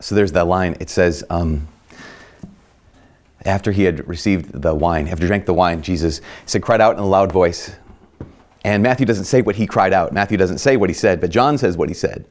so 0.00 0.14
there's 0.14 0.32
that 0.32 0.46
line. 0.46 0.76
It 0.80 0.90
says, 0.90 1.24
um, 1.30 1.68
after 3.44 3.72
he 3.72 3.84
had 3.84 4.06
received 4.08 4.52
the 4.52 4.74
wine, 4.74 5.08
after 5.08 5.26
drank 5.26 5.46
the 5.46 5.54
wine, 5.54 5.82
Jesus 5.82 6.20
said, 6.46 6.62
cried 6.62 6.80
out 6.80 6.96
in 6.96 7.00
a 7.00 7.06
loud 7.06 7.32
voice. 7.32 7.74
And 8.64 8.82
Matthew 8.82 9.06
doesn't 9.06 9.24
say 9.24 9.42
what 9.42 9.56
he 9.56 9.66
cried 9.66 9.92
out. 9.92 10.12
Matthew 10.12 10.36
doesn't 10.36 10.58
say 10.58 10.76
what 10.76 10.90
he 10.90 10.94
said, 10.94 11.20
but 11.20 11.30
John 11.30 11.58
says 11.58 11.76
what 11.76 11.88
he 11.88 11.94
said. 11.94 12.26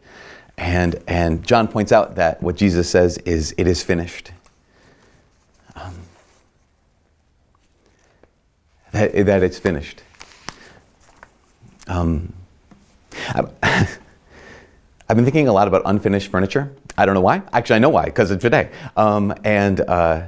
And, 0.58 1.02
and 1.08 1.46
John 1.46 1.68
points 1.68 1.92
out 1.92 2.16
that 2.16 2.42
what 2.42 2.56
Jesus 2.56 2.90
says 2.90 3.18
is, 3.20 3.54
It 3.58 3.68
is 3.68 3.84
finished. 3.84 4.32
Um, 5.76 5.96
that, 8.92 9.14
that 9.14 9.44
it's 9.44 9.60
finished. 9.60 10.02
Um, 11.88 12.34
I've 13.34 15.16
been 15.16 15.24
thinking 15.24 15.48
a 15.48 15.54
lot 15.54 15.68
about 15.68 15.84
unfinished 15.86 16.30
furniture. 16.30 16.74
I 16.98 17.06
don't 17.06 17.16
know 17.16 17.22
why. 17.22 17.42
Actually, 17.54 17.78
I 17.78 17.80
know 17.80 17.90
why, 17.90 18.06
because 18.06 18.32
of 18.32 18.40
today. 18.40 18.72
Um, 18.96 19.34
and 19.44 19.82
uh, 19.82 20.28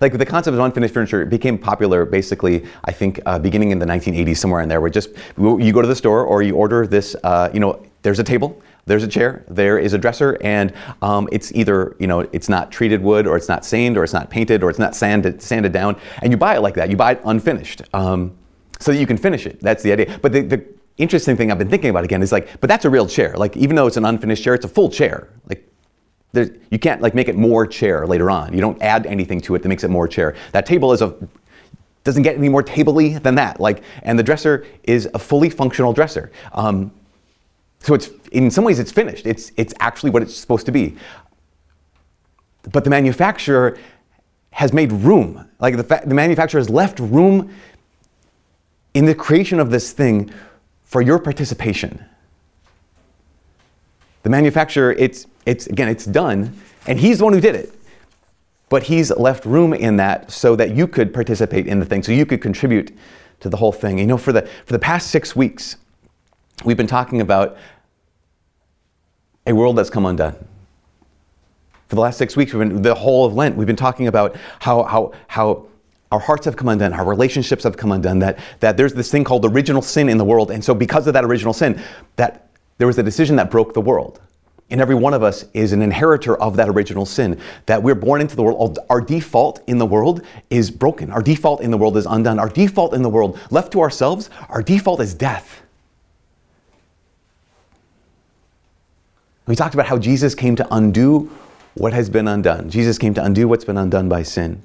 like 0.00 0.16
the 0.16 0.26
concept 0.26 0.54
of 0.54 0.60
unfinished 0.60 0.94
furniture 0.94 1.24
became 1.26 1.58
popular 1.58 2.04
basically, 2.04 2.64
I 2.84 2.92
think, 2.92 3.20
uh, 3.26 3.38
beginning 3.38 3.70
in 3.70 3.78
the 3.78 3.86
1980s, 3.86 4.36
somewhere 4.38 4.62
in 4.62 4.68
there, 4.68 4.80
where 4.80 4.90
just 4.90 5.10
you 5.36 5.72
go 5.72 5.82
to 5.82 5.88
the 5.88 5.96
store 5.96 6.24
or 6.24 6.42
you 6.42 6.54
order 6.54 6.86
this, 6.86 7.16
uh, 7.24 7.50
you 7.52 7.60
know, 7.60 7.84
there's 8.02 8.18
a 8.18 8.24
table, 8.24 8.62
there's 8.86 9.04
a 9.04 9.08
chair, 9.08 9.44
there 9.48 9.78
is 9.78 9.92
a 9.92 9.98
dresser, 9.98 10.38
and 10.40 10.72
um, 11.02 11.28
it's 11.32 11.52
either, 11.52 11.96
you 11.98 12.06
know, 12.06 12.20
it's 12.32 12.48
not 12.48 12.72
treated 12.72 13.02
wood 13.02 13.26
or 13.26 13.36
it's 13.36 13.48
not 13.48 13.64
stained 13.64 13.98
or 13.98 14.04
it's 14.04 14.14
not 14.14 14.30
painted 14.30 14.62
or 14.62 14.70
it's 14.70 14.78
not 14.78 14.94
sanded, 14.94 15.42
sanded 15.42 15.72
down, 15.72 15.96
and 16.22 16.32
you 16.32 16.36
buy 16.38 16.56
it 16.56 16.60
like 16.60 16.74
that. 16.74 16.88
You 16.88 16.96
buy 16.96 17.12
it 17.12 17.20
unfinished. 17.24 17.82
Um, 17.92 18.36
so 18.78 18.92
that 18.92 18.98
you 18.98 19.06
can 19.06 19.18
finish 19.18 19.46
it. 19.46 19.60
That's 19.60 19.82
the 19.82 19.92
idea. 19.92 20.18
But 20.22 20.32
the, 20.32 20.40
the 20.40 20.64
interesting 20.96 21.36
thing 21.36 21.52
I've 21.52 21.58
been 21.58 21.68
thinking 21.68 21.90
about 21.90 22.04
again 22.04 22.22
is 22.22 22.32
like, 22.32 22.60
but 22.60 22.68
that's 22.68 22.86
a 22.86 22.90
real 22.90 23.06
chair. 23.06 23.34
Like, 23.36 23.56
even 23.56 23.76
though 23.76 23.86
it's 23.86 23.98
an 23.98 24.06
unfinished 24.06 24.42
chair, 24.42 24.54
it's 24.54 24.64
a 24.64 24.68
full 24.68 24.88
chair. 24.88 25.28
Like, 25.48 25.69
you 26.32 26.78
can't 26.78 27.00
like 27.02 27.14
make 27.14 27.28
it 27.28 27.36
more 27.36 27.66
chair 27.66 28.06
later 28.06 28.30
on. 28.30 28.52
You 28.52 28.60
don't 28.60 28.80
add 28.80 29.06
anything 29.06 29.40
to 29.42 29.54
it 29.54 29.62
that 29.62 29.68
makes 29.68 29.84
it 29.84 29.90
more 29.90 30.06
chair. 30.06 30.36
That 30.52 30.66
table 30.66 30.92
is 30.92 31.02
a 31.02 31.14
doesn't 32.04 32.22
get 32.22 32.36
any 32.36 32.48
more 32.48 32.62
tabley 32.62 33.18
than 33.18 33.34
that. 33.34 33.60
Like, 33.60 33.82
and 34.04 34.18
the 34.18 34.22
dresser 34.22 34.64
is 34.84 35.08
a 35.12 35.18
fully 35.18 35.50
functional 35.50 35.92
dresser. 35.92 36.30
Um, 36.52 36.92
so 37.80 37.94
it's 37.94 38.10
in 38.32 38.50
some 38.50 38.64
ways 38.64 38.78
it's 38.78 38.92
finished. 38.92 39.26
It's 39.26 39.52
it's 39.56 39.74
actually 39.80 40.10
what 40.10 40.22
it's 40.22 40.36
supposed 40.36 40.66
to 40.66 40.72
be. 40.72 40.96
But 42.72 42.84
the 42.84 42.90
manufacturer 42.90 43.78
has 44.52 44.72
made 44.72 44.92
room. 44.92 45.48
Like 45.58 45.76
the, 45.76 45.84
fa- 45.84 46.02
the 46.04 46.14
manufacturer 46.14 46.60
has 46.60 46.68
left 46.68 46.98
room 47.00 47.54
in 48.94 49.04
the 49.06 49.14
creation 49.14 49.60
of 49.60 49.70
this 49.70 49.92
thing 49.92 50.30
for 50.84 51.00
your 51.00 51.18
participation. 51.18 52.04
The 54.22 54.30
manufacturer, 54.30 54.92
it's, 54.92 55.26
it's 55.46 55.66
again, 55.66 55.88
it's 55.88 56.04
done, 56.04 56.56
and 56.86 56.98
he's 56.98 57.18
the 57.18 57.24
one 57.24 57.32
who 57.32 57.40
did 57.40 57.54
it. 57.54 57.74
But 58.68 58.84
he's 58.84 59.10
left 59.10 59.44
room 59.44 59.74
in 59.74 59.96
that 59.96 60.30
so 60.30 60.54
that 60.56 60.76
you 60.76 60.86
could 60.86 61.12
participate 61.12 61.66
in 61.66 61.80
the 61.80 61.86
thing, 61.86 62.02
so 62.02 62.12
you 62.12 62.24
could 62.24 62.40
contribute 62.40 62.96
to 63.40 63.48
the 63.48 63.56
whole 63.56 63.72
thing. 63.72 63.98
You 63.98 64.06
know, 64.06 64.18
for 64.18 64.32
the, 64.32 64.42
for 64.64 64.72
the 64.72 64.78
past 64.78 65.10
six 65.10 65.34
weeks, 65.34 65.76
we've 66.64 66.76
been 66.76 66.86
talking 66.86 67.20
about 67.20 67.56
a 69.46 69.52
world 69.52 69.76
that's 69.76 69.90
come 69.90 70.06
undone. 70.06 70.36
For 71.88 71.96
the 71.96 72.02
last 72.02 72.18
six 72.18 72.36
weeks, 72.36 72.54
we've 72.54 72.68
been, 72.68 72.82
the 72.82 72.94
whole 72.94 73.26
of 73.26 73.34
Lent, 73.34 73.56
we've 73.56 73.66
been 73.66 73.74
talking 73.74 74.06
about 74.06 74.36
how, 74.60 74.84
how, 74.84 75.12
how 75.26 75.66
our 76.12 76.20
hearts 76.20 76.44
have 76.44 76.56
come 76.56 76.68
undone, 76.68 76.92
our 76.92 77.04
relationships 77.04 77.64
have 77.64 77.76
come 77.76 77.90
undone, 77.90 78.20
that, 78.20 78.38
that 78.60 78.76
there's 78.76 78.94
this 78.94 79.10
thing 79.10 79.24
called 79.24 79.44
original 79.44 79.82
sin 79.82 80.08
in 80.08 80.18
the 80.18 80.24
world. 80.24 80.52
And 80.52 80.64
so, 80.64 80.74
because 80.74 81.06
of 81.08 81.14
that 81.14 81.24
original 81.24 81.52
sin, 81.52 81.82
that 82.16 82.50
there 82.78 82.86
was 82.86 82.98
a 82.98 83.02
decision 83.02 83.36
that 83.36 83.50
broke 83.50 83.74
the 83.74 83.80
world. 83.80 84.20
And 84.70 84.80
every 84.80 84.94
one 84.94 85.14
of 85.14 85.22
us 85.22 85.44
is 85.52 85.72
an 85.72 85.82
inheritor 85.82 86.36
of 86.40 86.56
that 86.56 86.68
original 86.68 87.04
sin. 87.04 87.40
That 87.66 87.82
we're 87.82 87.94
born 87.96 88.20
into 88.20 88.36
the 88.36 88.42
world. 88.42 88.78
Our 88.88 89.00
default 89.00 89.62
in 89.66 89.78
the 89.78 89.86
world 89.86 90.22
is 90.48 90.70
broken. 90.70 91.10
Our 91.10 91.22
default 91.22 91.60
in 91.60 91.70
the 91.70 91.78
world 91.78 91.96
is 91.96 92.06
undone. 92.06 92.38
Our 92.38 92.48
default 92.48 92.94
in 92.94 93.02
the 93.02 93.08
world, 93.08 93.38
left 93.50 93.72
to 93.72 93.80
ourselves, 93.80 94.30
our 94.48 94.62
default 94.62 95.00
is 95.00 95.14
death. 95.14 95.62
We 99.46 99.56
talked 99.56 99.74
about 99.74 99.86
how 99.86 99.98
Jesus 99.98 100.36
came 100.36 100.54
to 100.56 100.66
undo 100.70 101.30
what 101.74 101.92
has 101.92 102.08
been 102.08 102.28
undone. 102.28 102.70
Jesus 102.70 102.98
came 102.98 103.14
to 103.14 103.24
undo 103.24 103.48
what's 103.48 103.64
been 103.64 103.76
undone 103.76 104.08
by 104.08 104.22
sin. 104.22 104.62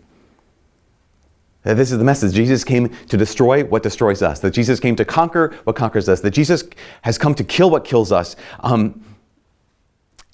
This 1.63 1.91
is 1.91 1.97
the 1.97 2.03
message. 2.03 2.33
Jesus 2.33 2.63
came 2.63 2.89
to 3.07 3.17
destroy 3.17 3.63
what 3.63 3.81
destroys 3.81 4.21
us. 4.21 4.39
That 4.41 4.51
Jesus 4.51 4.79
came 4.79 4.95
to 4.97 5.05
conquer 5.05 5.55
what 5.63 5.75
conquers 5.75 6.07
us. 6.07 6.21
That 6.21 6.29
Jesus 6.31 6.63
has 7.01 7.17
come 7.17 7.33
to 7.33 7.43
kill 7.43 7.71
what 7.71 7.83
kills 7.83 8.11
us. 8.11 8.35
Um, 8.59 9.03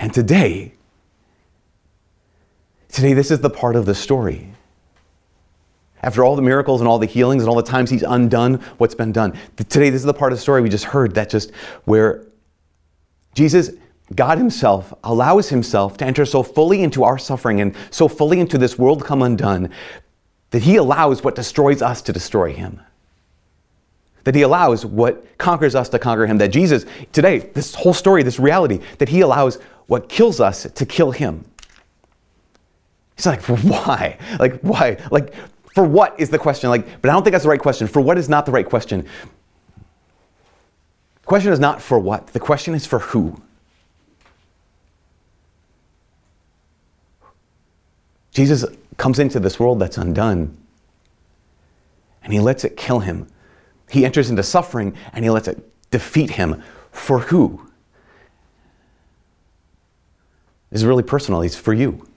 and 0.01 0.13
today, 0.13 0.73
today, 2.89 3.13
this 3.13 3.31
is 3.31 3.39
the 3.39 3.49
part 3.49 3.77
of 3.77 3.85
the 3.85 3.95
story. 3.95 4.51
After 6.03 6.25
all 6.25 6.35
the 6.35 6.41
miracles 6.41 6.81
and 6.81 6.87
all 6.87 6.99
the 6.99 7.05
healings 7.05 7.43
and 7.43 7.49
all 7.49 7.55
the 7.55 7.63
times 7.63 7.89
he's 7.89 8.03
undone 8.03 8.55
what's 8.79 8.95
been 8.95 9.13
done, 9.13 9.37
today, 9.55 9.89
this 9.89 10.01
is 10.01 10.05
the 10.05 10.13
part 10.13 10.33
of 10.33 10.37
the 10.37 10.41
story 10.41 10.61
we 10.61 10.67
just 10.67 10.83
heard 10.83 11.15
that 11.15 11.29
just 11.29 11.51
where 11.85 12.27
Jesus 13.33 13.71
God 14.13 14.37
Himself 14.37 14.93
allows 15.03 15.47
Himself 15.47 15.95
to 15.97 16.05
enter 16.05 16.25
so 16.25 16.43
fully 16.43 16.83
into 16.83 17.03
our 17.03 17.17
suffering 17.17 17.61
and 17.61 17.73
so 17.91 18.09
fully 18.09 18.41
into 18.41 18.57
this 18.57 18.77
world 18.77 19.05
come 19.05 19.21
undone 19.21 19.69
that 20.51 20.63
he 20.63 20.75
allows 20.75 21.23
what 21.23 21.35
destroys 21.35 21.81
us 21.81 22.01
to 22.03 22.13
destroy 22.13 22.53
him. 22.53 22.81
That 24.25 24.35
he 24.35 24.43
allows 24.43 24.85
what 24.85 25.37
conquers 25.37 25.73
us 25.73 25.89
to 25.89 25.99
conquer 25.99 26.27
him. 26.27 26.37
That 26.37 26.49
Jesus, 26.49 26.85
today, 27.11 27.39
this 27.39 27.73
whole 27.73 27.93
story, 27.93 28.21
this 28.21 28.37
reality, 28.37 28.81
that 28.99 29.09
he 29.09 29.21
allows 29.21 29.57
what 29.87 30.09
kills 30.09 30.39
us 30.39 30.63
to 30.63 30.85
kill 30.85 31.11
him. 31.11 31.45
He's 33.15 33.25
like, 33.25 33.41
why? 33.43 34.17
Like, 34.39 34.61
why? 34.61 34.97
Like, 35.11 35.33
for 35.73 35.83
what 35.83 36.19
is 36.19 36.29
the 36.29 36.39
question? 36.39 36.69
Like, 36.69 37.01
but 37.01 37.09
I 37.09 37.13
don't 37.13 37.23
think 37.23 37.33
that's 37.33 37.43
the 37.43 37.49
right 37.49 37.59
question. 37.59 37.87
For 37.87 38.01
what 38.01 38.17
is 38.17 38.27
not 38.27 38.45
the 38.45 38.51
right 38.51 38.65
question? 38.65 39.05
The 41.21 41.27
question 41.27 41.53
is 41.53 41.59
not 41.59 41.81
for 41.81 41.99
what, 41.99 42.27
the 42.27 42.39
question 42.39 42.73
is 42.73 42.85
for 42.85 42.99
who. 42.99 43.41
Jesus 48.31 48.65
comes 48.97 49.19
into 49.19 49.39
this 49.39 49.59
world 49.59 49.79
that's 49.79 49.97
undone 49.97 50.57
and 52.23 52.33
he 52.33 52.39
lets 52.39 52.63
it 52.63 52.77
kill 52.77 52.99
him. 52.99 53.27
He 53.89 54.05
enters 54.05 54.29
into 54.29 54.43
suffering 54.43 54.95
and 55.13 55.25
he 55.25 55.29
lets 55.29 55.47
it 55.47 55.59
defeat 55.91 56.31
him. 56.31 56.63
For 56.91 57.19
who? 57.19 57.70
This 60.71 60.81
is 60.81 60.85
really 60.85 61.03
personal. 61.03 61.41
It's 61.41 61.55
for 61.55 61.73
you. 61.73 62.07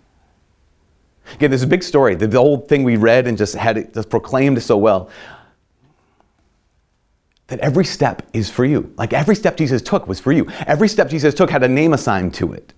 Again, 1.35 1.51
there's 1.51 1.63
a 1.63 1.67
big 1.67 1.83
story. 1.83 2.15
The, 2.15 2.27
the 2.27 2.39
old 2.39 2.69
thing 2.69 2.85
we 2.85 2.97
read 2.97 3.27
and 3.27 3.37
just 3.37 3.55
had 3.55 3.77
it 3.77 3.95
just 3.95 4.09
proclaimed 4.09 4.63
so 4.63 4.77
well. 4.77 5.11
That 7.49 7.61
every 7.61 7.85
step 7.85 8.23
is 8.33 8.49
for 8.49 8.65
you. 8.65 8.95
Like 8.97 9.13
every 9.13 9.35
step 9.35 9.57
Jesus 9.57 9.83
took 9.83 10.07
was 10.07 10.21
for 10.21 10.33
you. 10.33 10.49
Every 10.67 10.89
step 10.89 11.11
Jesus 11.11 11.35
took 11.35 11.51
had 11.51 11.63
a 11.63 11.69
name 11.69 11.93
assigned 11.93 12.35
to 12.35 12.53
it. 12.53 12.73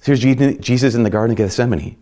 So 0.00 0.14
here's 0.14 0.58
Jesus 0.58 0.94
in 0.94 1.02
the 1.02 1.10
Garden 1.10 1.32
of 1.32 1.38
Gethsemane. 1.38 1.96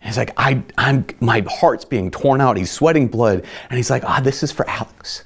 He's 0.00 0.16
like, 0.16 0.32
I, 0.36 0.62
I'm, 0.78 1.06
my 1.20 1.44
heart's 1.48 1.84
being 1.84 2.10
torn 2.10 2.40
out. 2.40 2.56
He's 2.56 2.70
sweating 2.70 3.08
blood. 3.08 3.44
And 3.68 3.76
he's 3.76 3.90
like, 3.90 4.04
ah, 4.04 4.20
this 4.20 4.42
is 4.42 4.52
for 4.52 4.68
Alex. 4.68 5.24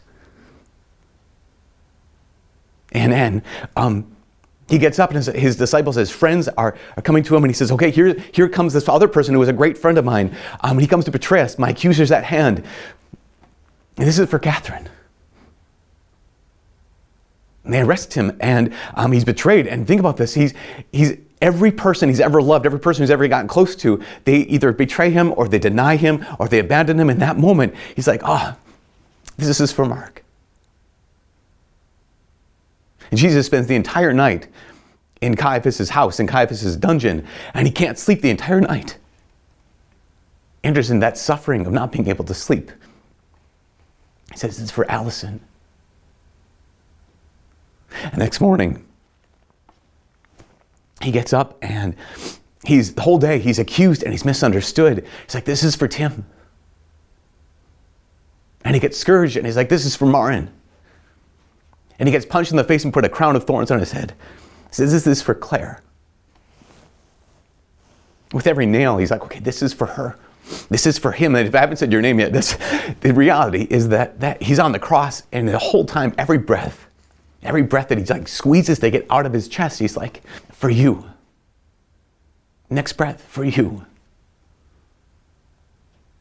And 2.93 3.13
then 3.13 3.43
um, 3.77 4.14
he 4.69 4.79
gets 4.79 4.99
up 4.99 5.11
and 5.11 5.17
his, 5.17 5.27
his, 5.27 5.57
disciples, 5.57 5.97
his 5.97 6.11
friends 6.11 6.49
are, 6.49 6.77
are 6.97 7.03
coming 7.03 7.23
to 7.25 7.37
him 7.37 7.45
and 7.45 7.51
he 7.51 7.55
says, 7.55 7.71
okay, 7.73 7.91
here, 7.91 8.17
here 8.33 8.49
comes 8.49 8.73
this 8.73 8.89
other 8.89 9.09
person 9.09 9.35
who 9.35 9.41
was 9.41 9.49
a 9.49 9.53
great 9.53 9.77
friend 9.77 9.99
of 9.99 10.05
mine. 10.05 10.35
Um, 10.61 10.79
he 10.79 10.87
comes 10.87 11.05
to 11.05 11.11
betray 11.11 11.43
us. 11.43 11.59
My 11.59 11.71
accuser's 11.71 12.11
at 12.11 12.25
hand. 12.25 12.65
And 13.99 14.09
this 14.09 14.19
is 14.19 14.29
for 14.29 14.39
Catherine. 14.39 14.89
And 17.65 17.73
they 17.73 17.81
arrest 17.81 18.15
him 18.15 18.37
and 18.41 18.75
um, 18.95 19.13
he's 19.13 19.25
betrayed. 19.25 19.67
And 19.67 19.87
think 19.87 20.01
about 20.01 20.17
this. 20.17 20.35
He's, 20.35 20.55
he's 20.93 21.19
every 21.43 21.71
person 21.71 22.09
he's 22.09 22.21
ever 22.21 22.41
loved, 22.41 22.65
every 22.65 22.81
person 22.81 23.03
he's 23.03 23.11
ever 23.11 23.29
gotten 23.29 23.49
close 23.49 23.77
to, 23.77 24.03
they 24.25 24.39
either 24.39 24.73
betray 24.73 25.11
him 25.11 25.35
or 25.37 25.47
they 25.47 25.59
deny 25.59 25.97
him 25.97 26.25
or 26.39 26.49
they 26.49 26.59
abandon 26.59 26.99
him. 26.99 27.11
In 27.11 27.19
that 27.19 27.37
moment, 27.37 27.75
he's 27.95 28.09
like, 28.09 28.23
ah, 28.25 28.57
oh, 28.57 28.61
this 29.37 29.61
is 29.61 29.73
for 29.73 29.85
Mark. 29.85 30.24
Jesus 33.17 33.47
spends 33.47 33.67
the 33.67 33.75
entire 33.75 34.13
night 34.13 34.49
in 35.21 35.37
Caiaphas' 35.37 35.91
house, 35.91 36.21
in 36.21 36.27
Caiaphas' 36.27 36.77
dungeon, 36.77 37.27
and 37.55 37.67
he 37.67 37.73
can't 37.73 37.99
sleep 37.99 38.21
the 38.21 38.31
entire 38.31 38.61
night. 38.61 38.99
Enters 40.63 40.91
in 40.91 41.01
that 41.01 41.19
suffering 41.19 41.67
of 41.67 41.73
not 41.73 41.93
being 41.93 42.09
able 42.09 42.25
to 42.25 42.35
sleep. 42.35 42.71
He 44.33 44.39
says, 44.39 44.61
It's 44.61 44.71
for 44.71 44.91
Allison. 44.91 45.41
And 48.03 48.19
next 48.19 48.41
morning, 48.41 48.85
he 51.01 51.11
gets 51.11 51.33
up 51.33 51.59
and 51.63 51.95
he's 52.65 52.95
the 52.95 53.03
whole 53.03 53.19
day 53.19 53.39
he's 53.39 53.59
accused 53.59 54.03
and 54.03 54.13
he's 54.13 54.25
misunderstood. 54.25 55.07
He's 55.25 55.35
like, 55.35 55.45
this 55.45 55.63
is 55.63 55.77
for 55.77 55.87
Tim. 55.87 56.27
And 58.65 58.75
he 58.75 58.81
gets 58.81 58.97
scourged 58.97 59.37
and 59.37 59.47
he's 59.47 59.57
like, 59.57 59.69
this 59.69 59.85
is 59.85 59.95
for 59.95 60.07
Marin. 60.07 60.51
And 61.99 62.09
he 62.09 62.13
gets 62.13 62.27
punched 62.27 62.51
in 62.51 62.57
the 62.57 62.65
face 62.65 62.85
and 62.85 62.93
put 62.93 63.05
a 63.05 63.09
crown 63.09 63.37
of 63.37 63.45
thorns 63.45 63.71
on 63.71 63.79
his 63.79 63.93
head. 63.93 64.15
He 64.69 64.75
says, 64.75 64.93
this 64.93 65.07
is 65.07 65.23
for 65.23 65.35
Claire. 65.35 65.81
with 68.35 68.49
every 68.49 68.67
nail, 68.67 68.99
he's 68.99 69.13
like, 69.13 69.23
okay, 69.23 69.39
this 69.39 69.63
is 69.63 69.73
for 69.73 69.87
her. 69.87 70.19
This 70.69 70.87
is 70.87 70.99
for 70.99 71.13
him. 71.13 71.37
And 71.37 71.47
if 71.47 71.55
I 71.55 71.61
haven't 71.61 71.77
said 71.77 71.93
your 71.93 72.03
name 72.03 72.19
yet, 72.19 72.33
this, 72.33 72.59
the 73.01 73.15
reality 73.15 73.67
is 73.71 73.89
that, 73.89 74.21
that 74.21 74.43
he's 74.43 74.59
on 74.59 74.73
the 74.73 74.79
cross 74.79 75.23
and 75.33 75.49
the 75.49 75.59
whole 75.59 75.85
time, 75.85 76.13
every 76.19 76.37
breath, 76.37 76.87
every 77.45 77.63
breath 77.63 77.89
that 77.89 77.99
he 77.99 78.05
like 78.05 78.27
squeezes 78.27 78.81
to 78.81 78.91
get 78.91 79.07
out 79.09 79.25
of 79.25 79.33
his 79.33 79.49
chest, 79.49 79.79
he's 79.79 79.97
like, 79.97 80.21
for 80.53 80.69
you. 80.69 81.09
Next 82.69 82.95
breath, 82.95 83.23
for 83.23 83.45
you. 83.45 83.87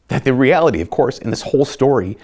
That 0.08 0.22
the 0.22 0.34
reality, 0.34 0.80
of 0.80 0.90
course, 0.90 1.18
in 1.18 1.30
this 1.30 1.42
whole 1.42 1.64
story 1.64 2.16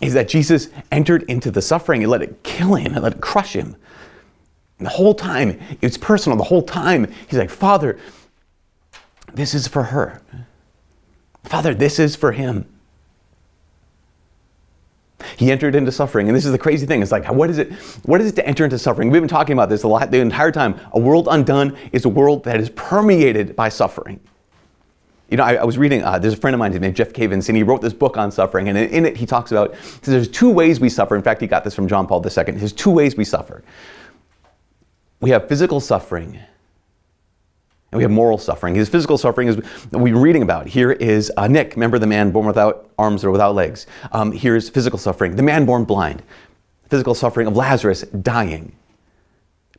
is 0.00 0.14
that 0.14 0.28
Jesus 0.28 0.68
entered 0.90 1.22
into 1.24 1.50
the 1.50 1.62
suffering 1.62 2.02
and 2.02 2.10
let 2.10 2.22
it 2.22 2.42
kill 2.42 2.74
him 2.74 2.94
and 2.94 3.02
let 3.02 3.14
it 3.14 3.20
crush 3.20 3.54
him. 3.54 3.76
And 4.78 4.86
the 4.86 4.90
whole 4.90 5.14
time, 5.14 5.60
it's 5.82 5.98
personal. 5.98 6.38
The 6.38 6.44
whole 6.44 6.62
time, 6.62 7.12
he's 7.28 7.38
like, 7.38 7.50
Father, 7.50 7.98
this 9.34 9.54
is 9.54 9.68
for 9.68 9.84
her. 9.84 10.22
Father, 11.44 11.74
this 11.74 11.98
is 11.98 12.16
for 12.16 12.32
him. 12.32 12.66
He 15.36 15.50
entered 15.52 15.74
into 15.74 15.92
suffering, 15.92 16.28
and 16.28 16.36
this 16.36 16.46
is 16.46 16.52
the 16.52 16.58
crazy 16.58 16.86
thing. 16.86 17.02
It's 17.02 17.12
like, 17.12 17.30
what 17.30 17.50
is 17.50 17.58
it? 17.58 17.72
What 18.04 18.22
is 18.22 18.28
it 18.28 18.36
to 18.36 18.46
enter 18.46 18.64
into 18.64 18.78
suffering? 18.78 19.10
We've 19.10 19.20
been 19.20 19.28
talking 19.28 19.52
about 19.52 19.68
this 19.68 19.82
a 19.82 19.88
lot 19.88 20.10
the 20.10 20.18
entire 20.18 20.50
time. 20.50 20.80
A 20.92 20.98
world 20.98 21.28
undone 21.30 21.76
is 21.92 22.06
a 22.06 22.08
world 22.08 22.44
that 22.44 22.58
is 22.58 22.70
permeated 22.70 23.54
by 23.54 23.68
suffering. 23.68 24.18
You 25.30 25.36
know, 25.36 25.44
I, 25.44 25.54
I 25.54 25.64
was 25.64 25.78
reading. 25.78 26.02
Uh, 26.02 26.18
there's 26.18 26.34
a 26.34 26.36
friend 26.36 26.54
of 26.54 26.58
mine 26.58 26.72
named 26.72 26.96
Jeff 26.96 27.12
Cavins, 27.12 27.48
and 27.48 27.56
he 27.56 27.62
wrote 27.62 27.80
this 27.80 27.92
book 27.92 28.16
on 28.16 28.32
suffering. 28.32 28.68
And 28.68 28.76
in, 28.76 29.06
it, 29.06 29.16
he 29.16 29.26
talks 29.26 29.52
about 29.52 29.74
there's 30.02 30.28
two 30.28 30.50
ways 30.50 30.80
we 30.80 30.88
suffer. 30.88 31.14
In 31.14 31.22
fact, 31.22 31.40
he 31.40 31.46
got 31.46 31.62
this 31.62 31.74
from 31.74 31.86
John 31.86 32.06
Paul 32.06 32.24
II. 32.24 32.54
There's 32.54 32.72
two 32.72 32.90
ways 32.90 33.16
we 33.16 33.24
suffer. 33.24 33.62
We 35.20 35.30
have 35.30 35.48
physical 35.48 35.78
suffering, 35.78 36.36
and 37.92 37.96
we 37.96 38.02
have 38.02 38.10
moral 38.10 38.38
suffering. 38.38 38.74
His 38.74 38.88
physical 38.88 39.16
suffering 39.16 39.46
is 39.46 39.56
we've 39.92 40.12
been 40.14 40.16
reading 40.16 40.42
about. 40.42 40.66
Here 40.66 40.92
is 40.92 41.30
uh, 41.36 41.46
Nick, 41.46 41.74
remember 41.74 42.00
the 42.00 42.08
man 42.08 42.32
born 42.32 42.46
without 42.46 42.90
arms 42.98 43.24
or 43.24 43.30
without 43.30 43.54
legs. 43.54 43.86
Um, 44.10 44.32
here's 44.32 44.68
physical 44.68 44.98
suffering. 44.98 45.36
The 45.36 45.42
man 45.42 45.64
born 45.64 45.84
blind. 45.84 46.22
Physical 46.88 47.14
suffering 47.14 47.46
of 47.46 47.56
Lazarus 47.56 48.02
dying. 48.02 48.72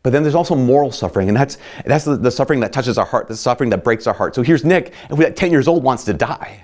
But 0.03 0.13
then 0.13 0.23
there's 0.23 0.35
also 0.35 0.55
moral 0.55 0.91
suffering, 0.91 1.27
and 1.27 1.37
that's, 1.37 1.57
that's 1.85 2.05
the, 2.05 2.17
the 2.17 2.31
suffering 2.31 2.59
that 2.61 2.73
touches 2.73 2.97
our 2.97 3.05
heart, 3.05 3.27
the 3.27 3.35
suffering 3.35 3.69
that 3.69 3.83
breaks 3.83 4.07
our 4.07 4.13
heart. 4.13 4.33
So 4.33 4.41
here's 4.41 4.65
Nick, 4.65 4.93
who 5.09 5.21
at 5.21 5.35
10 5.35 5.51
years 5.51 5.67
old 5.67 5.83
wants 5.83 6.03
to 6.05 6.13
die. 6.13 6.63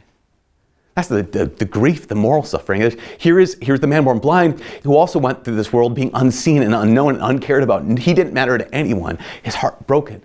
That's 0.96 1.10
the, 1.10 1.22
the, 1.22 1.46
the, 1.46 1.66
grief, 1.66 2.08
the 2.08 2.16
moral 2.16 2.42
suffering. 2.42 2.92
Here 3.20 3.40
is, 3.40 3.56
here's 3.62 3.80
the 3.80 3.86
man 3.86 4.04
born 4.04 4.18
blind 4.18 4.60
who 4.82 4.96
also 4.96 5.20
went 5.20 5.44
through 5.44 5.56
this 5.56 5.72
world 5.72 5.94
being 5.94 6.10
unseen 6.16 6.64
and 6.64 6.74
unknown 6.74 7.14
and 7.14 7.24
uncared 7.24 7.62
about. 7.62 7.84
And 7.84 8.00
he 8.00 8.16
didn't 8.16 8.34
matter 8.34 8.58
to 8.58 8.74
anyone, 8.74 9.20
his 9.44 9.54
heart 9.54 9.86
broken. 9.86 10.24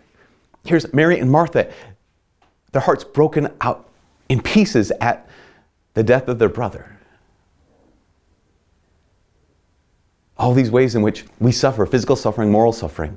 Here's 0.65 0.91
Mary 0.95 1.19
and 1.19 1.31
Martha, 1.31 1.71
their 2.71 2.81
hearts 2.81 3.05
broken 3.05 3.53
out 3.61 3.91
in 4.31 4.41
pieces 4.41 4.91
at 5.03 5.29
the 5.93 6.03
death 6.03 6.29
of 6.29 6.39
their 6.39 6.49
brother. 6.49 6.99
All 10.43 10.53
these 10.55 10.73
ways 10.73 10.97
in 10.97 11.03
which 11.03 11.25
we 11.39 11.53
suffer 11.53 11.87
physical 11.87 12.17
suffering, 12.17 12.51
moral 12.51 12.73
suffering. 12.73 13.17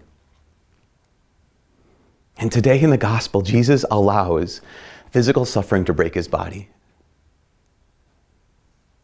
And 2.37 2.51
today 2.51 2.79
in 2.79 2.91
the 2.91 2.99
gospel, 2.99 3.41
Jesus 3.41 3.83
allows 3.89 4.61
physical 5.09 5.43
suffering 5.43 5.85
to 5.85 5.93
break 5.93 6.13
his 6.13 6.27
body. 6.27 6.69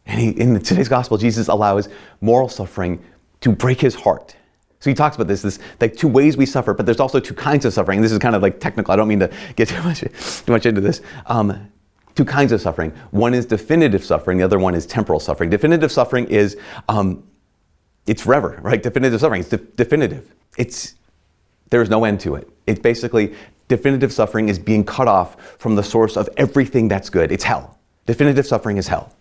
And 0.06 0.20
he, 0.20 0.30
in 0.40 0.60
today's 0.60 0.88
gospel, 0.88 1.18
Jesus 1.18 1.48
allows 1.48 1.90
moral 2.22 2.48
suffering 2.48 3.04
to 3.40 3.52
break 3.52 3.82
his 3.82 3.96
heart. 3.96 4.36
So 4.82 4.92
he 4.92 4.94
talks 4.94 5.16
about 5.16 5.28
this, 5.28 5.42
this 5.42 5.58
like 5.80 5.96
two 5.96 6.08
ways 6.08 6.38
we 6.38 6.46
suffer, 6.46 6.76
but 6.76 6.86
there's 6.86 7.00
also 7.00 7.20
two 7.20 7.34
kinds 7.34 7.66
of 7.66 7.74
suffering. 7.74 8.02
This 8.02 8.12
is 8.12 8.20
kind 8.20 8.36
of 8.36 8.44
like 8.44 8.60
technical. 8.60 8.94
I 8.94 8.98
don't 8.98 9.08
mean 9.08 9.22
to 9.22 9.32
get 9.56 9.68
too 9.70 9.82
much, 9.82 10.02
too 10.02 10.52
much 10.52 10.68
into 10.68 10.82
this. 10.82 11.02
Um, 11.26 11.72
two 12.14 12.26
kinds 12.26 12.52
of 12.52 12.62
suffering. 12.62 12.92
One 13.10 13.34
is 13.34 13.48
definitive 13.48 14.06
suffering. 14.06 14.38
The 14.38 14.44
other 14.44 14.60
one 14.60 14.76
is 14.76 14.86
temporal 14.86 15.20
suffering. 15.20 15.50
Definitive 15.50 15.92
suffering 15.92 16.28
is 16.28 16.56
um, 16.88 17.24
it's 18.08 18.22
forever, 18.22 18.60
right? 18.62 18.82
Definitive 18.82 19.20
suffering. 19.20 19.42
It's 19.42 19.50
de- 19.50 19.58
definitive. 19.58 20.34
It's 20.58 20.96
there's 21.70 21.90
no 21.90 22.04
end 22.04 22.20
to 22.22 22.36
it. 22.36 22.50
It's 22.68 22.80
basically 22.80 23.34
definitive 23.68 24.12
suffering 24.12 24.50
is 24.50 24.60
being 24.60 24.84
cut 24.84 25.08
off 25.08 25.56
from 25.58 25.76
the 25.76 25.84
source 25.84 26.18
of 26.18 26.30
everything 26.36 26.88
that's 26.88 27.10
good. 27.10 27.32
It's 27.32 27.46
hell. 27.46 27.78
Definitive 28.06 28.46
suffering 28.46 28.78
is 28.78 28.88
hell. 28.88 29.14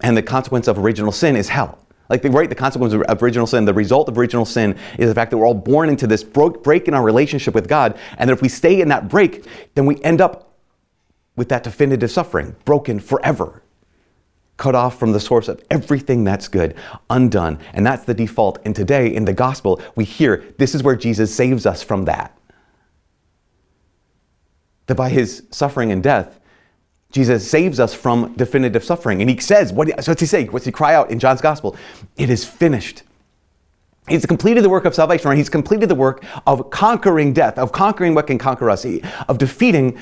And 0.00 0.16
the 0.16 0.22
consequence 0.22 0.68
of 0.68 0.78
original 0.78 1.12
sin 1.12 1.36
is 1.36 1.48
hell. 1.48 1.78
Like, 2.10 2.22
the, 2.22 2.30
right, 2.30 2.48
the 2.48 2.54
consequence 2.54 2.92
of 2.92 3.22
original 3.22 3.46
sin, 3.46 3.64
the 3.64 3.72
result 3.72 4.08
of 4.08 4.18
original 4.18 4.44
sin 4.44 4.76
is 4.98 5.08
the 5.08 5.14
fact 5.14 5.30
that 5.30 5.38
we're 5.38 5.46
all 5.46 5.54
born 5.54 5.88
into 5.88 6.06
this 6.06 6.24
break 6.24 6.88
in 6.88 6.94
our 6.94 7.02
relationship 7.02 7.54
with 7.54 7.68
God. 7.68 7.98
And 8.18 8.28
that 8.28 8.34
if 8.34 8.42
we 8.42 8.48
stay 8.48 8.80
in 8.80 8.88
that 8.88 9.08
break, 9.08 9.46
then 9.74 9.86
we 9.86 10.02
end 10.02 10.20
up 10.20 10.52
with 11.36 11.48
that 11.50 11.62
definitive 11.62 12.10
suffering, 12.10 12.56
broken 12.64 12.98
forever 12.98 13.62
cut 14.60 14.74
off 14.74 14.98
from 14.98 15.12
the 15.12 15.18
source 15.18 15.48
of 15.48 15.64
everything 15.70 16.22
that's 16.22 16.46
good, 16.46 16.76
undone. 17.08 17.58
And 17.72 17.84
that's 17.84 18.04
the 18.04 18.12
default. 18.12 18.58
And 18.66 18.76
today 18.76 19.12
in 19.12 19.24
the 19.24 19.32
gospel, 19.32 19.80
we 19.96 20.04
hear 20.04 20.44
this 20.58 20.74
is 20.74 20.82
where 20.82 20.94
Jesus 20.94 21.34
saves 21.34 21.64
us 21.64 21.82
from 21.82 22.04
that. 22.04 22.36
That 24.86 24.96
by 24.96 25.08
his 25.08 25.44
suffering 25.50 25.90
and 25.90 26.02
death, 26.02 26.38
Jesus 27.10 27.50
saves 27.50 27.80
us 27.80 27.94
from 27.94 28.34
definitive 28.34 28.84
suffering. 28.84 29.22
And 29.22 29.30
he 29.30 29.38
says, 29.38 29.72
what, 29.72 29.88
so 30.04 30.12
what's 30.12 30.20
he 30.20 30.26
say? 30.26 30.44
What's 30.44 30.66
he 30.66 30.72
cry 30.72 30.94
out 30.94 31.10
in 31.10 31.18
John's 31.18 31.40
gospel? 31.40 31.74
It 32.18 32.28
is 32.28 32.44
finished. 32.44 33.02
He's 34.08 34.26
completed 34.26 34.62
the 34.62 34.68
work 34.68 34.84
of 34.84 34.94
salvation, 34.94 35.28
right? 35.28 35.38
He's 35.38 35.48
completed 35.48 35.88
the 35.88 35.94
work 35.94 36.22
of 36.46 36.68
conquering 36.68 37.32
death, 37.32 37.56
of 37.58 37.72
conquering 37.72 38.14
what 38.14 38.26
can 38.26 38.36
conquer 38.36 38.68
us, 38.68 38.84
of 39.26 39.38
defeating 39.38 39.98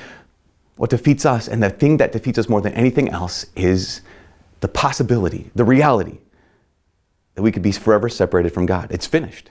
what 0.75 0.89
defeats 0.89 1.25
us. 1.25 1.47
And 1.47 1.63
the 1.63 1.69
thing 1.69 1.95
that 1.97 2.11
defeats 2.11 2.37
us 2.37 2.49
more 2.49 2.59
than 2.59 2.73
anything 2.73 3.07
else 3.07 3.45
is 3.55 4.01
the 4.59 4.67
possibility, 4.67 5.51
the 5.55 5.63
reality 5.63 6.19
that 7.35 7.41
we 7.41 7.51
could 7.51 7.63
be 7.63 7.71
forever 7.71 8.09
separated 8.09 8.53
from 8.53 8.65
God. 8.65 8.91
It's 8.91 9.07
finished. 9.07 9.49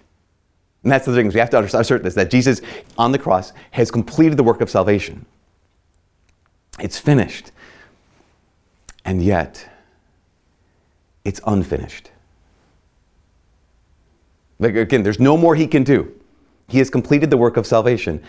And 0.83 0.93
that's 0.93 1.07
the 1.07 1.15
thing, 1.15 1.29
we 1.29 1.41
have 1.41 1.51
to 1.51 1.59
assert 1.59 2.03
this 2.03 2.15
that 2.15 2.31
Jesus 2.31 2.61
on 2.97 3.13
the 3.13 3.19
cross 3.19 3.53
has 3.73 3.91
completed 3.91 4.37
the 4.37 4.45
work 4.45 4.61
of 4.61 4.71
salvation. 4.71 5.27
It's 6.79 6.99
finished. 6.99 7.51
And 9.05 9.23
yet, 9.23 9.69
it's 11.25 11.41
unfinished. 11.47 12.11
Like 14.59 14.77
again, 14.77 15.03
there's 15.03 15.21
no 15.21 15.37
more 15.37 15.55
he 15.55 15.67
can 15.67 15.83
do. 15.83 16.13
He 16.69 16.79
has 16.79 16.91
completed 16.91 17.31
the 17.31 17.37
work 17.37 17.57
of 17.57 17.67
salvation. 17.67 18.23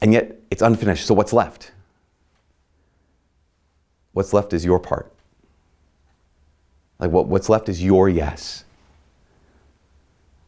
And 0.00 0.12
yet, 0.12 0.40
it's 0.50 0.62
unfinished. 0.62 1.06
So, 1.06 1.14
what's 1.14 1.32
left? 1.32 1.72
What's 4.12 4.32
left 4.32 4.52
is 4.52 4.64
your 4.64 4.80
part. 4.80 5.12
Like 7.00 7.10
what, 7.10 7.26
what's 7.26 7.48
left 7.48 7.68
is 7.68 7.82
your 7.82 8.08
yes. 8.08 8.64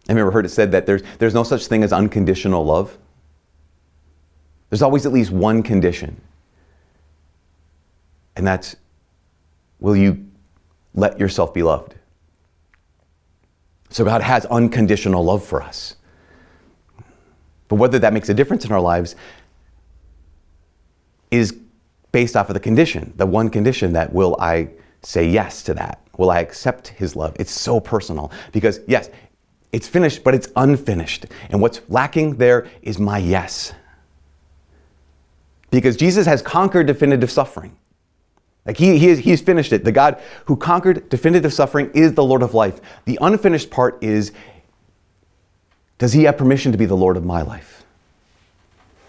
I 0.08 0.12
remember 0.12 0.30
heard 0.32 0.44
it 0.44 0.50
said 0.50 0.72
that 0.72 0.84
there's, 0.84 1.02
there's 1.18 1.34
no 1.34 1.42
such 1.42 1.66
thing 1.66 1.82
as 1.82 1.92
unconditional 1.92 2.64
love. 2.64 2.98
There's 4.68 4.82
always 4.82 5.06
at 5.06 5.12
least 5.12 5.30
one 5.30 5.62
condition. 5.62 6.20
And 8.36 8.46
that's 8.46 8.76
will 9.80 9.96
you 9.96 10.26
let 10.94 11.18
yourself 11.18 11.52
be 11.52 11.62
loved? 11.62 11.94
So 13.90 14.04
God 14.04 14.22
has 14.22 14.46
unconditional 14.46 15.24
love 15.24 15.44
for 15.44 15.62
us. 15.62 15.96
But 17.68 17.76
whether 17.76 17.98
that 17.98 18.12
makes 18.12 18.28
a 18.28 18.34
difference 18.34 18.64
in 18.64 18.72
our 18.72 18.80
lives 18.80 19.16
is 21.30 21.56
based 22.10 22.36
off 22.36 22.48
of 22.50 22.54
the 22.54 22.60
condition, 22.60 23.12
the 23.16 23.26
one 23.26 23.48
condition 23.48 23.94
that 23.94 24.12
will 24.12 24.36
I 24.38 24.68
say 25.02 25.28
yes 25.28 25.62
to 25.64 25.74
that? 25.74 26.00
Will 26.16 26.30
I 26.30 26.40
accept 26.40 26.88
his 26.88 27.16
love? 27.16 27.36
It's 27.38 27.52
so 27.52 27.80
personal 27.80 28.30
because, 28.52 28.80
yes, 28.86 29.10
it's 29.72 29.88
finished, 29.88 30.22
but 30.22 30.34
it's 30.34 30.48
unfinished. 30.56 31.26
And 31.50 31.60
what's 31.60 31.80
lacking 31.88 32.36
there 32.36 32.68
is 32.82 32.98
my 32.98 33.18
yes. 33.18 33.72
Because 35.70 35.96
Jesus 35.96 36.26
has 36.26 36.42
conquered 36.42 36.86
definitive 36.86 37.30
suffering. 37.30 37.76
Like 38.66 38.76
he, 38.76 38.98
he 38.98 39.08
is, 39.08 39.18
he's 39.20 39.40
finished 39.40 39.72
it. 39.72 39.84
The 39.84 39.92
God 39.92 40.20
who 40.44 40.56
conquered 40.56 41.08
definitive 41.08 41.52
suffering 41.52 41.90
is 41.94 42.14
the 42.14 42.22
Lord 42.22 42.42
of 42.42 42.54
life. 42.54 42.80
The 43.06 43.18
unfinished 43.20 43.70
part 43.70 44.02
is 44.02 44.32
does 45.98 46.12
he 46.12 46.24
have 46.24 46.36
permission 46.36 46.72
to 46.72 46.78
be 46.78 46.84
the 46.84 46.96
Lord 46.96 47.16
of 47.16 47.24
my 47.24 47.42
life? 47.42 47.84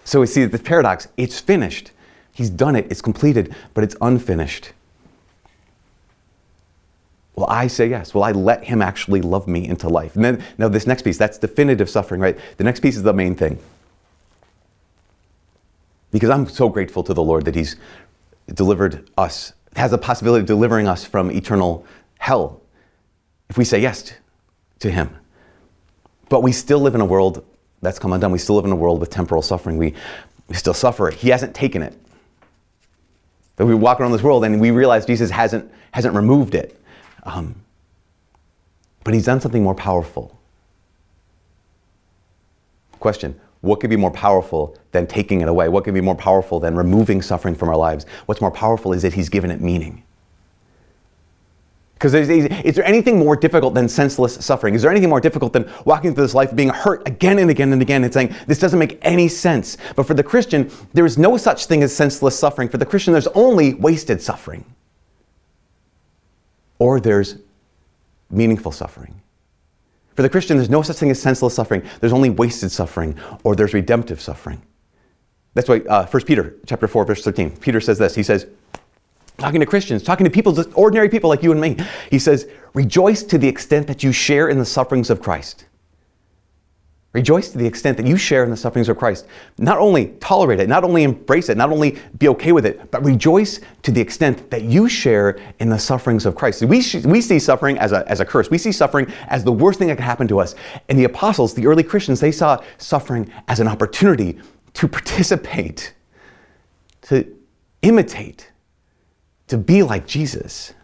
So 0.04 0.20
we 0.20 0.26
see 0.26 0.44
the 0.44 0.58
paradox. 0.58 1.08
It's 1.16 1.40
finished. 1.40 1.90
He's 2.32 2.50
done 2.50 2.76
it. 2.76 2.86
It's 2.88 3.02
completed, 3.02 3.54
but 3.74 3.82
it's 3.82 3.96
unfinished. 4.00 4.72
Will 7.36 7.46
I 7.48 7.66
say 7.66 7.88
yes? 7.88 8.14
Will 8.14 8.22
I 8.22 8.32
let 8.32 8.64
him 8.64 8.80
actually 8.80 9.20
love 9.20 9.48
me 9.48 9.66
into 9.66 9.88
life? 9.88 10.14
And 10.14 10.24
then, 10.24 10.44
now 10.56 10.68
this 10.68 10.86
next 10.86 11.02
piece, 11.02 11.18
that's 11.18 11.38
definitive 11.38 11.90
suffering, 11.90 12.20
right? 12.20 12.38
The 12.58 12.64
next 12.64 12.80
piece 12.80 12.96
is 12.96 13.02
the 13.02 13.12
main 13.12 13.34
thing. 13.34 13.58
Because 16.12 16.30
I'm 16.30 16.48
so 16.48 16.68
grateful 16.68 17.02
to 17.02 17.12
the 17.12 17.22
Lord 17.22 17.44
that 17.46 17.56
he's 17.56 17.74
delivered 18.52 19.10
us, 19.18 19.52
has 19.74 19.90
the 19.90 19.98
possibility 19.98 20.42
of 20.42 20.46
delivering 20.46 20.86
us 20.86 21.04
from 21.04 21.30
eternal 21.32 21.84
hell 22.18 22.60
if 23.50 23.58
we 23.58 23.64
say 23.64 23.80
yes 23.80 24.12
to 24.78 24.90
him. 24.90 25.16
But 26.28 26.42
we 26.42 26.52
still 26.52 26.78
live 26.78 26.94
in 26.94 27.00
a 27.00 27.04
world 27.04 27.44
that's 27.82 27.98
come 27.98 28.12
undone. 28.12 28.32
We 28.32 28.38
still 28.38 28.56
live 28.56 28.64
in 28.64 28.72
a 28.72 28.76
world 28.76 29.00
with 29.00 29.10
temporal 29.10 29.42
suffering. 29.42 29.76
We, 29.76 29.94
We 30.48 30.56
still 30.56 30.74
suffer. 30.74 31.08
It. 31.08 31.14
He 31.14 31.30
hasn't 31.30 31.54
taken 31.54 31.82
it. 31.82 31.94
But 33.56 33.66
we 33.66 33.74
walk 33.74 34.00
around 34.00 34.12
this 34.12 34.22
world 34.22 34.44
and 34.44 34.60
we 34.60 34.70
realize 34.70 35.06
Jesus 35.06 35.30
hasn't, 35.30 35.70
hasn't 35.92 36.14
removed 36.14 36.54
it. 36.54 36.80
Um, 37.24 37.64
but 39.04 39.14
he's 39.14 39.26
done 39.26 39.40
something 39.40 39.62
more 39.62 39.74
powerful. 39.74 40.38
Question 43.00 43.38
What 43.60 43.80
could 43.80 43.90
be 43.90 43.96
more 43.96 44.10
powerful 44.10 44.76
than 44.92 45.06
taking 45.06 45.42
it 45.42 45.48
away? 45.48 45.68
What 45.68 45.84
could 45.84 45.94
be 45.94 46.00
more 46.00 46.14
powerful 46.14 46.60
than 46.60 46.74
removing 46.74 47.22
suffering 47.22 47.54
from 47.54 47.68
our 47.68 47.76
lives? 47.76 48.06
What's 48.26 48.40
more 48.40 48.50
powerful 48.50 48.92
is 48.92 49.02
that 49.02 49.12
he's 49.12 49.28
given 49.28 49.50
it 49.50 49.60
meaning. 49.60 50.02
Because 51.94 52.12
is 52.14 52.74
there 52.74 52.84
anything 52.84 53.18
more 53.18 53.34
difficult 53.34 53.72
than 53.72 53.88
senseless 53.88 54.34
suffering? 54.34 54.74
Is 54.74 54.82
there 54.82 54.90
anything 54.90 55.08
more 55.08 55.20
difficult 55.20 55.54
than 55.54 55.70
walking 55.86 56.14
through 56.14 56.24
this 56.24 56.34
life 56.34 56.54
being 56.54 56.68
hurt 56.68 57.06
again 57.08 57.38
and 57.38 57.50
again 57.50 57.72
and 57.72 57.80
again 57.80 58.04
and 58.04 58.12
saying, 58.12 58.34
this 58.46 58.58
doesn't 58.58 58.78
make 58.78 58.98
any 59.00 59.26
sense? 59.26 59.78
But 59.96 60.06
for 60.06 60.12
the 60.12 60.22
Christian, 60.22 60.70
there 60.92 61.06
is 61.06 61.16
no 61.16 61.38
such 61.38 61.64
thing 61.64 61.82
as 61.82 61.96
senseless 61.96 62.38
suffering. 62.38 62.68
For 62.68 62.76
the 62.76 62.84
Christian, 62.84 63.12
there's 63.12 63.28
only 63.28 63.72
wasted 63.74 64.20
suffering. 64.20 64.66
Or 66.84 67.00
there's 67.00 67.36
meaningful 68.30 68.70
suffering. 68.70 69.22
For 70.16 70.20
the 70.20 70.28
Christian, 70.28 70.58
there's 70.58 70.68
no 70.68 70.82
such 70.82 70.96
thing 70.96 71.10
as 71.10 71.18
senseless 71.18 71.54
suffering. 71.54 71.82
There's 72.00 72.12
only 72.12 72.28
wasted 72.28 72.70
suffering, 72.70 73.18
or 73.42 73.56
there's 73.56 73.72
redemptive 73.72 74.20
suffering. 74.20 74.60
That's 75.54 75.66
why 75.66 75.78
uh, 75.88 76.06
1 76.06 76.24
Peter 76.24 76.56
chapter 76.66 76.86
4, 76.86 77.06
verse 77.06 77.24
13, 77.24 77.56
Peter 77.56 77.80
says 77.80 77.96
this. 77.96 78.14
He 78.14 78.22
says, 78.22 78.46
talking 79.38 79.60
to 79.60 79.66
Christians, 79.66 80.02
talking 80.02 80.24
to 80.24 80.30
people, 80.30 80.52
just 80.52 80.68
ordinary 80.74 81.08
people 81.08 81.30
like 81.30 81.42
you 81.42 81.52
and 81.52 81.60
me, 81.60 81.78
he 82.10 82.18
says, 82.18 82.46
rejoice 82.74 83.22
to 83.22 83.38
the 83.38 83.48
extent 83.48 83.86
that 83.86 84.02
you 84.02 84.12
share 84.12 84.50
in 84.50 84.58
the 84.58 84.66
sufferings 84.66 85.08
of 85.08 85.22
Christ. 85.22 85.64
Rejoice 87.14 87.50
to 87.50 87.58
the 87.58 87.66
extent 87.66 87.96
that 87.96 88.06
you 88.06 88.16
share 88.16 88.42
in 88.42 88.50
the 88.50 88.56
sufferings 88.56 88.88
of 88.88 88.98
Christ. 88.98 89.26
Not 89.56 89.78
only 89.78 90.08
tolerate 90.18 90.58
it, 90.58 90.68
not 90.68 90.82
only 90.82 91.04
embrace 91.04 91.48
it, 91.48 91.56
not 91.56 91.70
only 91.70 91.96
be 92.18 92.26
okay 92.28 92.50
with 92.50 92.66
it, 92.66 92.90
but 92.90 93.04
rejoice 93.04 93.60
to 93.82 93.92
the 93.92 94.00
extent 94.00 94.50
that 94.50 94.62
you 94.62 94.88
share 94.88 95.38
in 95.60 95.68
the 95.68 95.78
sufferings 95.78 96.26
of 96.26 96.34
Christ. 96.34 96.62
We, 96.62 96.82
we 97.04 97.20
see 97.20 97.38
suffering 97.38 97.78
as 97.78 97.92
a, 97.92 98.06
as 98.08 98.18
a 98.18 98.24
curse. 98.24 98.50
We 98.50 98.58
see 98.58 98.72
suffering 98.72 99.06
as 99.28 99.44
the 99.44 99.52
worst 99.52 99.78
thing 99.78 99.86
that 99.88 99.94
can 99.94 100.04
happen 100.04 100.26
to 100.26 100.40
us. 100.40 100.56
And 100.88 100.98
the 100.98 101.04
apostles, 101.04 101.54
the 101.54 101.68
early 101.68 101.84
Christians, 101.84 102.18
they 102.18 102.32
saw 102.32 102.60
suffering 102.78 103.30
as 103.46 103.60
an 103.60 103.68
opportunity 103.68 104.40
to 104.74 104.88
participate, 104.88 105.94
to 107.02 107.32
imitate, 107.82 108.50
to 109.46 109.56
be 109.56 109.84
like 109.84 110.04
Jesus. 110.04 110.74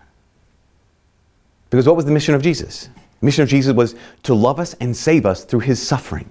Because 1.70 1.88
what 1.88 1.96
was 1.96 2.04
the 2.04 2.12
mission 2.12 2.36
of 2.36 2.42
Jesus? 2.42 2.88
The 3.20 3.26
mission 3.26 3.42
of 3.42 3.48
Jesus 3.48 3.74
was 3.74 3.94
to 4.24 4.34
love 4.34 4.58
us 4.58 4.74
and 4.74 4.96
save 4.96 5.26
us 5.26 5.44
through 5.44 5.60
his 5.60 5.80
suffering. 5.80 6.30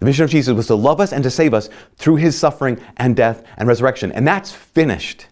The 0.00 0.06
mission 0.06 0.24
of 0.24 0.30
Jesus 0.30 0.54
was 0.54 0.68
to 0.68 0.74
love 0.74 1.00
us 1.00 1.12
and 1.12 1.22
to 1.24 1.30
save 1.30 1.52
us 1.52 1.68
through 1.96 2.16
his 2.16 2.38
suffering 2.38 2.80
and 2.96 3.16
death 3.16 3.42
and 3.56 3.68
resurrection. 3.68 4.12
And 4.12 4.26
that's 4.26 4.52
finished. 4.52 5.26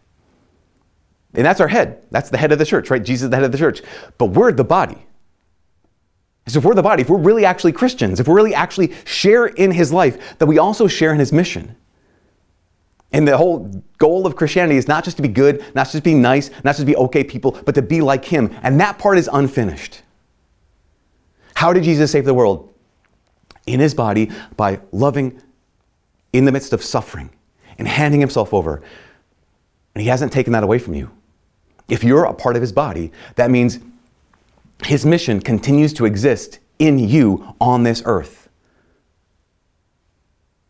And 1.35 1.45
that's 1.45 1.61
our 1.61 1.69
head. 1.69 2.03
That's 2.11 2.31
the 2.31 2.39
head 2.39 2.53
of 2.53 2.59
the 2.59 2.67
church, 2.67 2.91
right? 2.91 3.03
Jesus 3.03 3.25
is 3.25 3.31
the 3.31 3.37
head 3.37 3.45
of 3.45 3.53
the 3.53 3.59
church. 3.59 3.83
But 4.19 4.27
we're 4.27 4.53
the 4.53 4.65
body. 4.65 5.07
So 6.49 6.59
if 6.59 6.65
we're 6.65 6.75
the 6.75 6.83
body, 6.83 7.03
if 7.03 7.11
we're 7.11 7.19
really 7.19 7.45
actually 7.45 7.73
Christians, 7.73 8.21
if 8.21 8.29
we 8.29 8.35
really 8.35 8.55
actually 8.55 8.95
share 9.05 9.47
in 9.47 9.71
his 9.71 9.93
life, 9.93 10.39
then 10.39 10.49
we 10.49 10.59
also 10.59 10.87
share 10.87 11.13
in 11.13 11.19
his 11.19 11.33
mission. 11.33 11.77
And 13.13 13.27
the 13.27 13.37
whole 13.37 13.83
goal 13.99 14.27
of 14.27 14.37
Christianity 14.37 14.77
is 14.77 14.89
not 14.89 15.05
just 15.05 15.17
to 15.17 15.23
be 15.23 15.29
good, 15.29 15.65
not 15.75 15.85
just 15.85 15.93
to 15.93 16.03
be 16.03 16.15
nice, 16.15 16.51
not 16.65 16.73
just 16.73 16.81
to 16.81 16.87
be 16.87 16.97
okay 16.97 17.25
people, 17.25 17.53
but 17.65 17.75
to 17.77 17.83
be 17.83 18.01
like 18.01 18.25
Him. 18.25 18.55
And 18.63 18.81
that 18.81 18.99
part 18.99 19.19
is 19.19 19.29
unfinished. 19.33 20.03
How 21.55 21.73
did 21.73 21.85
Jesus 21.85 22.11
save 22.11 22.25
the 22.25 22.35
world? 22.35 22.73
In 23.67 23.81
His 23.81 23.95
body 23.95 24.31
by 24.57 24.81
loving 24.93 25.41
in 26.33 26.45
the 26.45 26.53
midst 26.53 26.73
of 26.73 26.83
suffering 26.83 27.31
and 27.79 27.89
handing 27.89 28.21
Himself 28.21 28.53
over. 28.53 28.83
And 29.95 30.03
He 30.03 30.09
hasn't 30.09 30.33
taken 30.33 30.53
that 30.53 30.65
away 30.65 30.79
from 30.79 30.95
you. 30.95 31.11
If 31.89 32.03
you're 32.03 32.25
a 32.25 32.35
part 32.35 32.57
of 32.57 32.63
His 32.63 32.73
body, 32.73 33.13
that 33.37 33.51
means 33.51 33.79
His 34.85 35.07
mission 35.07 35.41
continues 35.41 35.93
to 35.95 36.05
exist 36.05 36.59
in 36.79 36.99
you 36.99 37.55
on 37.61 37.85
this 37.85 38.03
earth. 38.05 38.46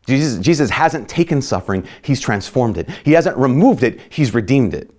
Jesus, 0.07 0.39
Jesus 0.39 0.71
hasn't 0.71 1.09
taken 1.09 1.43
suffering, 1.43 1.87
he's 2.03 2.21
transformed 2.21 2.79
it. 2.79 2.89
He 3.05 3.13
hasn't 3.13 3.37
removed 3.37 3.83
it, 3.83 4.01
he's 4.09 4.33
redeemed 4.33 4.73
it. 4.73 4.91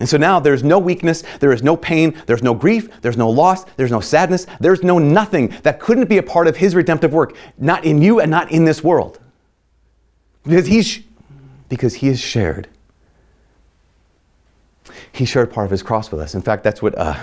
And 0.00 0.08
so 0.08 0.16
now 0.16 0.38
there's 0.38 0.62
no 0.62 0.78
weakness, 0.78 1.22
there 1.40 1.52
is 1.52 1.62
no 1.62 1.76
pain, 1.76 2.20
there's 2.26 2.42
no 2.42 2.54
grief, 2.54 2.88
there's 3.00 3.16
no 3.16 3.30
loss, 3.30 3.64
there's 3.76 3.90
no 3.90 4.00
sadness, 4.00 4.46
there's 4.60 4.82
no 4.82 4.98
nothing 4.98 5.48
that 5.62 5.80
couldn't 5.80 6.08
be 6.08 6.18
a 6.18 6.22
part 6.22 6.46
of 6.46 6.56
his 6.56 6.74
redemptive 6.74 7.12
work, 7.12 7.36
not 7.58 7.84
in 7.84 8.00
you 8.00 8.20
and 8.20 8.30
not 8.30 8.50
in 8.52 8.64
this 8.64 8.82
world. 8.82 9.18
Because 10.44 10.66
he's 10.66 11.00
because 11.68 11.94
he 11.94 12.06
has 12.08 12.18
shared. 12.18 12.68
He 15.12 15.24
shared 15.24 15.52
part 15.52 15.66
of 15.66 15.70
his 15.70 15.82
cross 15.82 16.10
with 16.10 16.20
us. 16.20 16.34
In 16.34 16.42
fact, 16.42 16.64
that's 16.64 16.80
what 16.80 16.96
uh, 16.96 17.18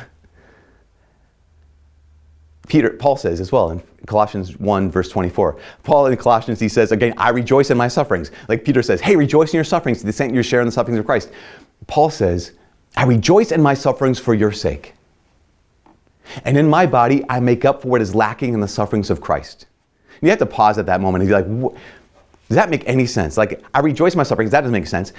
Peter, 2.67 2.89
Paul 2.91 3.17
says 3.17 3.39
as 3.39 3.51
well 3.51 3.71
in 3.71 3.81
Colossians 4.07 4.57
1, 4.57 4.89
verse 4.89 5.09
24. 5.09 5.57
Paul 5.83 6.07
in 6.07 6.17
Colossians, 6.17 6.59
he 6.59 6.69
says, 6.69 6.91
again, 6.91 7.13
I 7.17 7.29
rejoice 7.29 7.69
in 7.69 7.77
my 7.77 7.87
sufferings. 7.87 8.31
Like 8.47 8.65
Peter 8.65 8.81
says, 8.81 9.01
hey, 9.01 9.15
rejoice 9.15 9.53
in 9.53 9.57
your 9.57 9.63
sufferings 9.63 10.01
the 10.01 10.09
extent 10.09 10.33
you 10.33 10.41
share 10.41 10.61
in 10.61 10.65
the 10.65 10.71
sufferings 10.71 10.99
of 10.99 11.05
Christ. 11.05 11.31
Paul 11.87 12.09
says, 12.09 12.53
I 12.97 13.03
rejoice 13.03 13.51
in 13.51 13.61
my 13.61 13.73
sufferings 13.73 14.19
for 14.19 14.33
your 14.33 14.51
sake. 14.51 14.93
And 16.43 16.57
in 16.57 16.67
my 16.67 16.85
body, 16.85 17.23
I 17.29 17.39
make 17.39 17.65
up 17.65 17.83
for 17.83 17.89
what 17.89 18.01
is 18.01 18.15
lacking 18.15 18.53
in 18.53 18.59
the 18.59 18.67
sufferings 18.67 19.09
of 19.09 19.21
Christ. 19.21 19.67
You 20.21 20.29
have 20.29 20.39
to 20.39 20.45
pause 20.45 20.77
at 20.77 20.85
that 20.87 21.01
moment 21.01 21.21
and 21.23 21.29
be 21.29 21.33
like, 21.33 21.73
does 22.47 22.55
that 22.55 22.69
make 22.69 22.87
any 22.87 23.05
sense? 23.05 23.37
Like, 23.37 23.63
I 23.73 23.79
rejoice 23.79 24.13
in 24.13 24.17
my 24.17 24.23
sufferings, 24.23 24.51
that 24.51 24.61
doesn't 24.61 24.73
make 24.73 24.87
sense. 24.87 25.13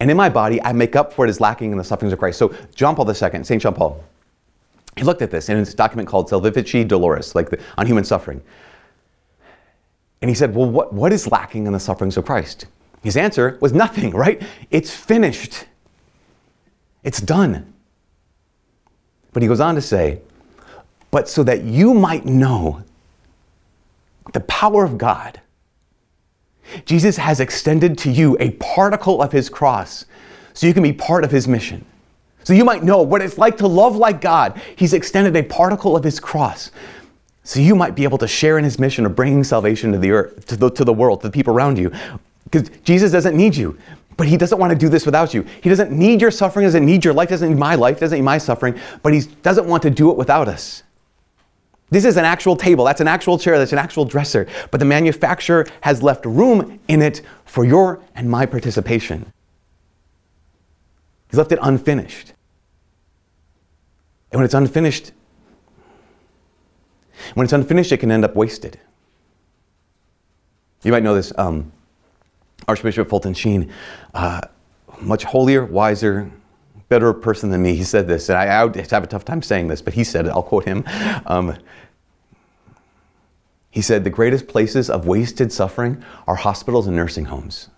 And 0.00 0.10
in 0.10 0.16
my 0.16 0.28
body, 0.28 0.62
I 0.62 0.72
make 0.72 0.96
up 0.96 1.12
for 1.12 1.22
what 1.22 1.28
is 1.28 1.40
lacking 1.40 1.72
in 1.72 1.78
the 1.78 1.84
sufferings 1.84 2.12
of 2.12 2.18
Christ. 2.18 2.38
So, 2.38 2.54
John 2.74 2.96
Paul 2.96 3.08
II, 3.08 3.44
St. 3.44 3.60
John 3.60 3.74
Paul, 3.74 4.02
he 4.98 5.04
looked 5.04 5.22
at 5.22 5.30
this 5.30 5.48
in 5.48 5.56
his 5.56 5.74
document 5.74 6.08
called 6.08 6.28
Salvifici 6.28 6.86
Doloris, 6.86 7.34
like 7.34 7.50
the, 7.50 7.60
on 7.76 7.86
human 7.86 8.04
suffering. 8.04 8.42
And 10.20 10.28
he 10.28 10.34
said, 10.34 10.54
Well, 10.54 10.68
what, 10.68 10.92
what 10.92 11.12
is 11.12 11.30
lacking 11.30 11.66
in 11.66 11.72
the 11.72 11.80
sufferings 11.80 12.16
of 12.16 12.24
Christ? 12.24 12.66
His 13.02 13.16
answer 13.16 13.56
was 13.60 13.72
nothing, 13.72 14.10
right? 14.10 14.42
It's 14.70 14.94
finished. 14.94 15.66
It's 17.04 17.20
done. 17.20 17.72
But 19.32 19.42
he 19.42 19.48
goes 19.48 19.60
on 19.60 19.76
to 19.76 19.80
say, 19.80 20.20
But 21.10 21.28
so 21.28 21.44
that 21.44 21.62
you 21.62 21.94
might 21.94 22.24
know 22.24 22.82
the 24.32 24.40
power 24.40 24.84
of 24.84 24.98
God, 24.98 25.40
Jesus 26.84 27.16
has 27.16 27.40
extended 27.40 27.96
to 27.98 28.10
you 28.10 28.36
a 28.40 28.50
particle 28.52 29.22
of 29.22 29.32
his 29.32 29.48
cross 29.48 30.04
so 30.52 30.66
you 30.66 30.74
can 30.74 30.82
be 30.82 30.92
part 30.92 31.24
of 31.24 31.30
his 31.30 31.46
mission. 31.46 31.84
So 32.48 32.54
you 32.54 32.64
might 32.64 32.82
know 32.82 33.02
what 33.02 33.20
it's 33.20 33.36
like 33.36 33.58
to 33.58 33.66
love 33.66 33.94
like 33.96 34.22
God. 34.22 34.58
He's 34.74 34.94
extended 34.94 35.36
a 35.36 35.42
particle 35.42 35.94
of 35.94 36.02
his 36.02 36.18
cross. 36.18 36.70
So 37.44 37.60
you 37.60 37.74
might 37.74 37.94
be 37.94 38.04
able 38.04 38.16
to 38.16 38.26
share 38.26 38.56
in 38.56 38.64
his 38.64 38.78
mission 38.78 39.04
of 39.04 39.14
bringing 39.14 39.44
salvation 39.44 39.92
to 39.92 39.98
the 39.98 40.12
earth, 40.12 40.46
to 40.46 40.56
the, 40.56 40.70
to 40.70 40.82
the 40.82 40.94
world, 40.94 41.20
to 41.20 41.28
the 41.28 41.30
people 41.30 41.52
around 41.52 41.76
you. 41.76 41.92
Because 42.44 42.70
Jesus 42.84 43.12
doesn't 43.12 43.36
need 43.36 43.54
you, 43.54 43.76
but 44.16 44.26
he 44.26 44.38
doesn't 44.38 44.58
want 44.58 44.72
to 44.72 44.78
do 44.78 44.88
this 44.88 45.04
without 45.04 45.34
you. 45.34 45.42
He 45.62 45.68
doesn't 45.68 45.92
need 45.92 46.22
your 46.22 46.30
suffering, 46.30 46.64
doesn't 46.64 46.86
need 46.86 47.04
your 47.04 47.12
life, 47.12 47.28
doesn't 47.28 47.50
need 47.50 47.58
my 47.58 47.74
life, 47.74 48.00
doesn't 48.00 48.16
need 48.16 48.24
my 48.24 48.38
suffering, 48.38 48.80
but 49.02 49.12
he 49.12 49.20
doesn't 49.42 49.66
want 49.66 49.82
to 49.82 49.90
do 49.90 50.10
it 50.10 50.16
without 50.16 50.48
us. 50.48 50.84
This 51.90 52.06
is 52.06 52.16
an 52.16 52.24
actual 52.24 52.56
table, 52.56 52.86
that's 52.86 53.02
an 53.02 53.08
actual 53.08 53.38
chair, 53.38 53.58
that's 53.58 53.74
an 53.74 53.78
actual 53.78 54.06
dresser, 54.06 54.46
but 54.70 54.80
the 54.80 54.86
manufacturer 54.86 55.66
has 55.82 56.02
left 56.02 56.24
room 56.24 56.80
in 56.88 57.02
it 57.02 57.20
for 57.44 57.66
your 57.66 58.00
and 58.14 58.30
my 58.30 58.46
participation. 58.46 59.34
He's 61.30 61.36
left 61.36 61.52
it 61.52 61.58
unfinished. 61.60 62.32
And 64.30 64.38
when 64.38 64.44
it's 64.44 64.54
unfinished, 64.54 65.12
when 67.34 67.44
it's 67.44 67.52
unfinished, 67.52 67.92
it 67.92 67.98
can 67.98 68.10
end 68.10 68.24
up 68.24 68.34
wasted. 68.36 68.78
You 70.82 70.92
might 70.92 71.02
know 71.02 71.14
this. 71.14 71.32
Um, 71.36 71.72
Archbishop 72.66 73.08
Fulton 73.08 73.34
Sheen, 73.34 73.72
uh, 74.14 74.42
much 75.00 75.24
holier, 75.24 75.64
wiser, 75.64 76.30
better 76.88 77.12
person 77.12 77.50
than 77.50 77.62
me, 77.62 77.74
he 77.74 77.84
said 77.84 78.08
this, 78.08 78.28
and 78.28 78.38
I, 78.38 78.46
I, 78.46 78.64
would 78.64 78.76
have 78.76 79.02
a 79.02 79.06
tough 79.06 79.24
time 79.24 79.42
saying 79.42 79.68
this, 79.68 79.82
but 79.82 79.94
he 79.94 80.04
said 80.04 80.26
it. 80.26 80.30
I'll 80.30 80.42
quote 80.42 80.64
him. 80.64 80.84
Um, 81.26 81.56
he 83.70 83.82
said, 83.82 84.04
The 84.04 84.10
greatest 84.10 84.48
places 84.48 84.88
of 84.88 85.06
wasted 85.06 85.52
suffering 85.52 86.02
are 86.26 86.34
hospitals 86.34 86.86
and 86.86 86.96
nursing 86.96 87.26
homes. 87.26 87.68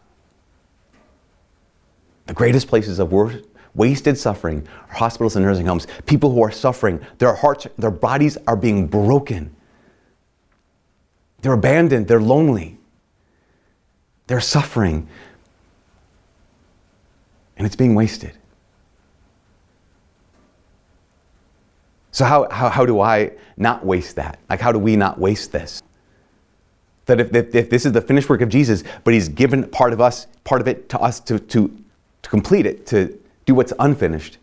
The 2.27 2.35
greatest 2.35 2.69
places 2.69 2.99
of 2.99 3.13
wor- 3.13 3.41
wasted 3.75 4.19
suffering, 4.19 4.67
hospitals 4.89 5.37
and 5.37 5.45
nursing 5.45 5.67
homes, 5.67 5.87
people 6.07 6.33
who 6.33 6.43
are 6.43 6.51
suffering, 6.51 7.01
their 7.19 7.35
hearts, 7.35 7.67
their 7.79 7.91
bodies 7.91 8.37
are 8.47 8.57
being 8.57 8.87
broken. 8.87 9.55
They're 11.43 11.53
abandoned, 11.53 12.09
they're 12.09 12.21
lonely, 12.21 12.79
they're 14.27 14.41
suffering, 14.41 15.09
and 17.57 17.67
it's 17.67 17.77
being 17.77 17.95
wasted. 17.95 18.33
So, 22.13 22.25
how, 22.25 22.49
how, 22.51 22.69
how 22.69 22.85
do 22.85 23.01
I 23.01 23.33
not 23.57 23.87
waste 23.87 24.17
that? 24.17 24.39
Like, 24.49 24.61
how 24.61 24.73
do 24.73 24.79
we 24.79 24.97
not 24.97 25.19
waste 25.19 25.53
this? 25.53 25.83
That 27.07 27.21
if, 27.21 27.35
if, 27.35 27.55
if 27.55 27.71
this 27.71 27.87
is 27.87 27.93
the 27.93 28.01
finished 28.01 28.29
work 28.29 28.41
of 28.41 28.49
Jesus, 28.49 28.83
but 29.05 29.15
he's 29.15 29.29
given 29.29 29.69
part 29.69 29.93
of 29.93 30.01
us, 30.01 30.27
part 30.45 30.61
of 30.61 30.69
it 30.69 30.89
to 30.91 30.99
us 30.99 31.21
to, 31.21 31.39
to, 31.39 31.77
to 32.23 32.31
complete 32.31 32.67
it, 32.67 32.87
to 32.89 33.19
do 33.51 33.55
what's 33.55 33.73
unfinished, 33.79 34.39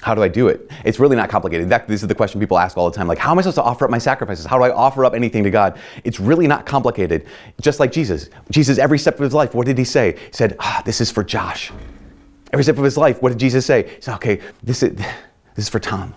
how 0.00 0.14
do 0.14 0.22
I 0.22 0.28
do 0.28 0.48
it? 0.48 0.70
It's 0.84 1.00
really 1.00 1.16
not 1.16 1.28
complicated. 1.28 1.68
Fact, 1.68 1.88
this 1.88 2.02
is 2.02 2.08
the 2.08 2.14
question 2.14 2.38
people 2.38 2.58
ask 2.58 2.76
all 2.76 2.88
the 2.90 2.96
time 2.96 3.08
like, 3.08 3.18
how 3.18 3.32
am 3.32 3.38
I 3.38 3.42
supposed 3.42 3.56
to 3.56 3.62
offer 3.62 3.84
up 3.84 3.90
my 3.90 3.98
sacrifices? 3.98 4.44
How 4.44 4.58
do 4.58 4.64
I 4.64 4.70
offer 4.70 5.04
up 5.04 5.14
anything 5.14 5.42
to 5.44 5.50
God? 5.50 5.78
It's 6.04 6.20
really 6.20 6.46
not 6.46 6.66
complicated. 6.66 7.26
Just 7.60 7.80
like 7.80 7.90
Jesus. 7.90 8.28
Jesus, 8.50 8.78
every 8.78 8.98
step 8.98 9.14
of 9.14 9.20
his 9.20 9.34
life, 9.34 9.54
what 9.54 9.66
did 9.66 9.78
he 9.78 9.84
say? 9.84 10.12
He 10.12 10.32
said, 10.32 10.56
ah, 10.60 10.82
this 10.84 11.00
is 11.00 11.10
for 11.10 11.24
Josh. 11.24 11.72
Every 12.52 12.62
step 12.62 12.78
of 12.78 12.84
his 12.84 12.96
life, 12.96 13.20
what 13.22 13.30
did 13.30 13.38
Jesus 13.38 13.66
say? 13.66 13.88
He 13.88 14.02
said, 14.02 14.14
okay, 14.16 14.40
this 14.62 14.82
is, 14.82 14.94
this 14.94 15.64
is 15.64 15.68
for 15.68 15.80
Tom. 15.80 16.14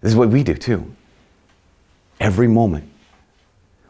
This 0.00 0.10
is 0.10 0.16
what 0.16 0.28
we 0.28 0.42
do 0.42 0.54
too. 0.54 0.92
Every 2.20 2.48
moment 2.48 2.90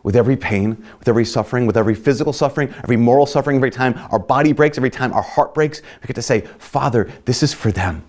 with 0.03 0.17
every 0.17 0.37
pain, 0.37 0.71
with 0.99 1.09
every 1.09 1.25
suffering, 1.25 1.67
with 1.67 1.77
every 1.77 1.95
physical 1.95 2.33
suffering, 2.33 2.73
every 2.83 2.97
moral 2.97 3.27
suffering, 3.27 3.57
every 3.57 3.71
time 3.71 3.99
our 4.11 4.19
body 4.19 4.53
breaks, 4.53 4.79
every 4.79 4.91
time 4.91 5.13
our 5.13 5.23
heart 5.23 5.55
breaks, 5.55 5.83
we 6.01 6.07
get 6.07 6.15
to 6.15 6.23
say, 6.23 6.43
Father, 6.59 7.11
this 7.25 7.43
is 7.43 7.53
for 7.53 7.71
them. 7.71 8.03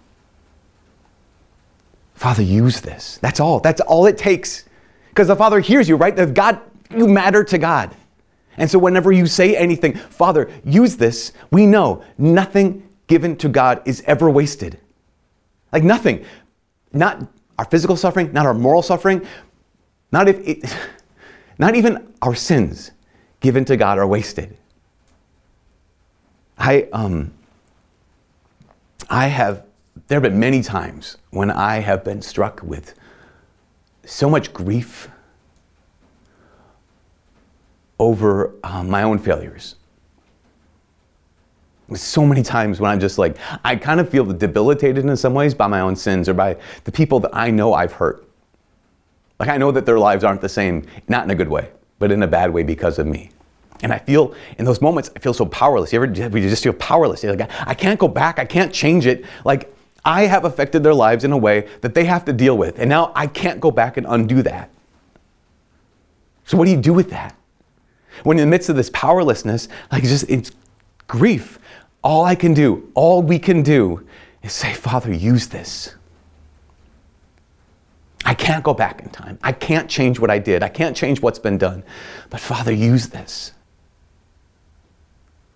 Father, 2.13 2.43
use 2.43 2.81
this. 2.81 3.17
That's 3.21 3.39
all. 3.39 3.59
That's 3.59 3.81
all 3.81 4.05
it 4.05 4.17
takes. 4.17 4.65
Because 5.09 5.27
the 5.27 5.35
Father 5.35 5.59
hears 5.59 5.87
you, 5.87 5.95
right? 5.95 6.15
That 6.15 6.33
God, 6.33 6.59
you 6.95 7.07
matter 7.07 7.43
to 7.45 7.57
God. 7.57 7.95
And 8.57 8.69
so 8.69 8.77
whenever 8.77 9.11
you 9.11 9.25
say 9.25 9.55
anything, 9.55 9.95
Father, 9.95 10.51
use 10.65 10.97
this, 10.97 11.31
we 11.49 11.65
know 11.65 12.03
nothing 12.17 12.87
given 13.07 13.37
to 13.37 13.47
God 13.47 13.81
is 13.85 14.03
ever 14.05 14.29
wasted. 14.29 14.77
Like 15.71 15.83
nothing. 15.83 16.25
Not 16.91 17.25
our 17.57 17.65
physical 17.65 17.95
suffering, 17.95 18.33
not 18.33 18.45
our 18.45 18.53
moral 18.53 18.81
suffering, 18.81 19.25
not 20.11 20.27
if 20.27 20.45
it 20.47 20.75
Not 21.59 21.75
even 21.75 22.13
our 22.21 22.33
sins 22.33 22.91
given 23.41 23.65
to 23.65 23.77
God 23.77 23.99
are 23.99 24.07
wasted. 24.07 24.57
I, 26.57 26.87
um, 26.93 27.33
I 29.09 29.27
have, 29.27 29.65
there 30.07 30.15
have 30.15 30.23
been 30.23 30.39
many 30.39 30.61
times 30.61 31.17
when 31.31 31.51
I 31.51 31.79
have 31.79 32.03
been 32.03 32.21
struck 32.21 32.61
with 32.63 32.95
so 34.05 34.29
much 34.29 34.53
grief 34.53 35.09
over 37.99 38.55
um, 38.63 38.89
my 38.89 39.03
own 39.03 39.19
failures. 39.19 39.75
So 41.93 42.25
many 42.25 42.43
times 42.43 42.79
when 42.79 42.89
I'm 42.89 42.99
just 42.99 43.17
like, 43.17 43.35
I 43.65 43.75
kind 43.75 43.99
of 43.99 44.09
feel 44.09 44.23
debilitated 44.23 45.05
in 45.05 45.17
some 45.17 45.33
ways 45.33 45.53
by 45.53 45.67
my 45.67 45.81
own 45.81 45.95
sins 45.95 46.29
or 46.29 46.33
by 46.33 46.57
the 46.85 46.91
people 46.91 47.19
that 47.21 47.31
I 47.33 47.49
know 47.51 47.73
I've 47.73 47.93
hurt. 47.93 48.28
Like 49.39 49.49
I 49.49 49.57
know 49.57 49.71
that 49.71 49.85
their 49.85 49.99
lives 49.99 50.23
aren't 50.23 50.41
the 50.41 50.49
same, 50.49 50.85
not 51.07 51.23
in 51.23 51.31
a 51.31 51.35
good 51.35 51.47
way, 51.47 51.71
but 51.97 52.11
in 52.11 52.23
a 52.23 52.27
bad 52.27 52.51
way 52.51 52.63
because 52.63 52.99
of 52.99 53.07
me. 53.07 53.31
And 53.81 53.93
I 53.93 53.97
feel 53.97 54.35
in 54.57 54.65
those 54.65 54.81
moments, 54.81 55.09
I 55.15 55.19
feel 55.19 55.33
so 55.33 55.45
powerless. 55.45 55.93
You 55.93 56.01
ever 56.01 56.29
we 56.29 56.41
just 56.41 56.63
feel 56.63 56.73
powerless? 56.73 57.23
You're 57.23 57.35
like, 57.35 57.49
I 57.65 57.73
can't 57.73 57.99
go 57.99 58.09
back, 58.09 58.37
I 58.37 58.45
can't 58.45 58.73
change 58.73 59.05
it. 59.05 59.25
Like 59.45 59.73
I 60.03 60.25
have 60.25 60.43
affected 60.45 60.83
their 60.83 60.93
lives 60.93 61.23
in 61.23 61.31
a 61.31 61.37
way 61.37 61.67
that 61.81 61.93
they 61.93 62.05
have 62.05 62.25
to 62.25 62.33
deal 62.33 62.57
with. 62.57 62.79
And 62.79 62.89
now 62.89 63.13
I 63.15 63.27
can't 63.27 63.59
go 63.59 63.71
back 63.71 63.95
and 63.97 64.05
undo 64.09 64.41
that. 64.43 64.69
So 66.45 66.57
what 66.57 66.65
do 66.65 66.71
you 66.71 66.77
do 66.77 66.93
with 66.93 67.09
that? 67.11 67.35
When 68.23 68.37
in 68.37 68.41
the 68.41 68.49
midst 68.49 68.69
of 68.69 68.75
this 68.75 68.89
powerlessness, 68.89 69.69
like 69.91 70.03
just 70.03 70.29
it's 70.29 70.51
grief, 71.07 71.59
all 72.03 72.25
I 72.25 72.35
can 72.35 72.53
do, 72.53 72.91
all 72.95 73.21
we 73.21 73.39
can 73.39 73.61
do 73.61 74.05
is 74.43 74.51
say, 74.51 74.73
Father, 74.73 75.13
use 75.13 75.47
this. 75.47 75.95
I 78.29 78.35
can't 78.35 78.63
go 78.63 78.75
back 78.75 79.01
in 79.01 79.09
time. 79.09 79.39
I 79.41 79.51
can't 79.51 79.89
change 79.89 80.19
what 80.19 80.29
I 80.29 80.37
did. 80.37 80.61
I 80.61 80.69
can't 80.69 80.95
change 80.95 81.19
what's 81.19 81.39
been 81.39 81.57
done. 81.57 81.81
But 82.29 82.39
Father, 82.39 82.71
use 82.71 83.07
this. 83.07 83.53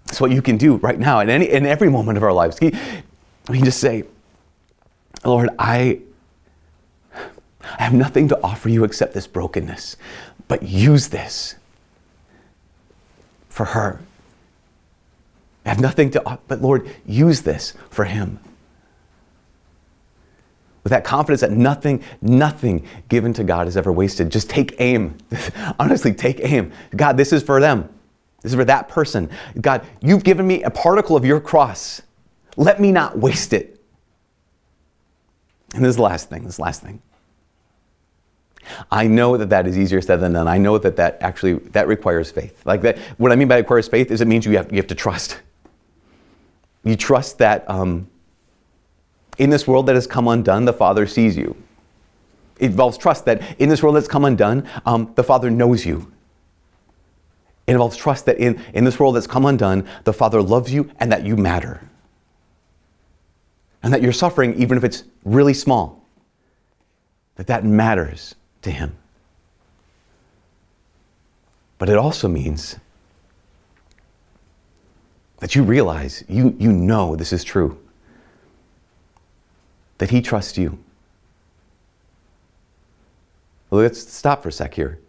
It's 0.09 0.19
what 0.19 0.31
you 0.31 0.41
can 0.41 0.57
do 0.57 0.77
right 0.77 0.97
now 0.97 1.19
in, 1.19 1.29
any, 1.29 1.47
in 1.47 1.67
every 1.67 1.87
moment 1.87 2.17
of 2.17 2.23
our 2.23 2.33
lives. 2.33 2.59
We 2.59 2.71
can 2.71 3.63
just 3.63 3.79
say, 3.79 4.05
Lord, 5.23 5.51
I, 5.59 5.99
I 7.13 7.83
have 7.83 7.93
nothing 7.93 8.27
to 8.29 8.41
offer 8.41 8.69
you 8.69 8.85
except 8.85 9.13
this 9.13 9.27
brokenness, 9.27 9.95
but 10.47 10.63
use 10.63 11.09
this 11.09 11.53
for 13.49 13.65
her. 13.65 14.01
I 15.63 15.69
have 15.69 15.79
nothing 15.79 16.09
to, 16.09 16.39
but 16.47 16.59
Lord, 16.59 16.89
use 17.05 17.43
this 17.43 17.75
for 17.91 18.05
him 18.05 18.39
with 20.83 20.91
that 20.91 21.03
confidence 21.03 21.41
that 21.41 21.51
nothing, 21.51 22.03
nothing 22.21 22.85
given 23.07 23.33
to 23.33 23.43
God 23.43 23.67
is 23.67 23.77
ever 23.77 23.91
wasted. 23.91 24.29
Just 24.29 24.49
take 24.49 24.75
aim. 24.79 25.17
Honestly, 25.79 26.13
take 26.13 26.41
aim. 26.41 26.71
God, 26.95 27.17
this 27.17 27.31
is 27.31 27.41
for 27.41 27.61
them. 27.61 27.89
This 28.41 28.51
is 28.51 28.55
for 28.57 28.65
that 28.65 28.89
person. 28.89 29.29
God, 29.59 29.85
you've 30.01 30.23
given 30.23 30.45
me 30.45 30.63
a 30.63 30.69
particle 30.69 31.15
of 31.15 31.23
your 31.23 31.39
cross. 31.39 32.01
Let 32.57 32.81
me 32.81 32.91
not 32.91 33.17
waste 33.17 33.53
it. 33.53 33.81
And 35.73 35.83
this 35.83 35.91
is 35.91 35.95
the 35.95 36.03
last 36.03 36.29
thing, 36.29 36.43
this 36.43 36.59
last 36.59 36.81
thing. 36.81 37.01
I 38.91 39.07
know 39.07 39.37
that 39.37 39.49
that 39.49 39.67
is 39.67 39.77
easier 39.77 40.01
said 40.01 40.21
than 40.21 40.33
done. 40.33 40.47
I 40.47 40.57
know 40.57 40.77
that 40.77 40.95
that 40.97 41.17
actually 41.21 41.53
that 41.71 41.87
requires 41.87 42.31
faith. 42.31 42.65
Like 42.65 42.81
that, 42.81 42.97
what 43.17 43.31
I 43.31 43.35
mean 43.35 43.47
by 43.47 43.57
requires 43.57 43.87
faith 43.87 44.11
is 44.11 44.21
it 44.21 44.27
means 44.27 44.45
you 44.45 44.57
have, 44.57 44.71
you 44.71 44.77
have 44.77 44.87
to 44.87 44.95
trust. 44.95 45.39
You 46.83 46.95
trust 46.95 47.37
that 47.39 47.69
um, 47.69 48.07
in 49.37 49.49
this 49.49 49.67
world 49.67 49.87
that 49.87 49.95
has 49.95 50.07
come 50.07 50.27
undone, 50.27 50.65
the 50.65 50.73
Father 50.73 51.07
sees 51.07 51.35
you. 51.35 51.55
It 52.59 52.67
involves 52.67 52.97
trust 52.97 53.25
that 53.25 53.59
in 53.59 53.69
this 53.69 53.81
world 53.81 53.95
that's 53.95 54.07
come 54.07 54.25
undone, 54.25 54.67
um, 54.85 55.11
the 55.15 55.23
Father 55.23 55.49
knows 55.49 55.85
you. 55.85 56.11
It 57.65 57.71
involves 57.71 57.97
trust 57.97 58.25
that 58.25 58.37
in, 58.37 58.61
in 58.73 58.83
this 58.83 58.99
world 58.99 59.15
that's 59.15 59.27
come 59.27 59.45
undone, 59.45 59.87
the 60.03 60.13
Father 60.13 60.41
loves 60.41 60.71
you 60.71 60.91
and 60.99 61.11
that 61.11 61.25
you 61.25 61.35
matter. 61.35 61.81
And 63.81 63.93
that 63.93 64.01
you're 64.01 64.13
suffering, 64.13 64.53
even 64.55 64.77
if 64.77 64.83
it's 64.83 65.03
really 65.25 65.53
small, 65.53 66.05
that 67.35 67.47
that 67.47 67.65
matters 67.65 68.35
to 68.61 68.71
Him. 68.71 68.95
But 71.79 71.89
it 71.89 71.97
also 71.97 72.27
means 72.27 72.77
that 75.39 75.55
you 75.55 75.63
realize, 75.63 76.23
you, 76.29 76.55
you 76.59 76.71
know 76.71 77.15
this 77.15 77.33
is 77.33 77.43
true 77.43 77.82
that 80.03 80.09
He 80.09 80.21
trusts 80.21 80.57
you. 80.57 80.77
Let's 83.71 84.11
stop 84.11 84.43
for 84.43 84.49
a 84.49 84.51
sec 84.51 84.73
here. 84.73 84.99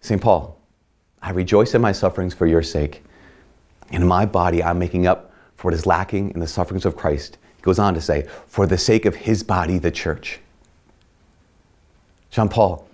St. 0.00 0.22
Paul, 0.22 0.56
I 1.20 1.32
rejoice 1.32 1.74
in 1.74 1.82
my 1.82 1.90
sufferings 1.90 2.34
for 2.34 2.46
your 2.46 2.62
sake. 2.62 3.02
In 3.90 4.06
my 4.06 4.24
body, 4.24 4.62
I'm 4.62 4.78
making 4.78 5.08
up 5.08 5.32
for 5.56 5.72
what 5.72 5.74
is 5.74 5.86
lacking 5.86 6.30
in 6.34 6.38
the 6.38 6.46
sufferings 6.46 6.86
of 6.86 6.94
Christ. 6.94 7.36
He 7.56 7.62
goes 7.62 7.80
on 7.80 7.94
to 7.94 8.00
say, 8.00 8.28
for 8.46 8.68
the 8.68 8.78
sake 8.78 9.04
of 9.04 9.16
his 9.16 9.42
body, 9.42 9.78
the 9.78 9.90
church. 9.90 10.38
John 12.30 12.48
Paul, 12.48 12.86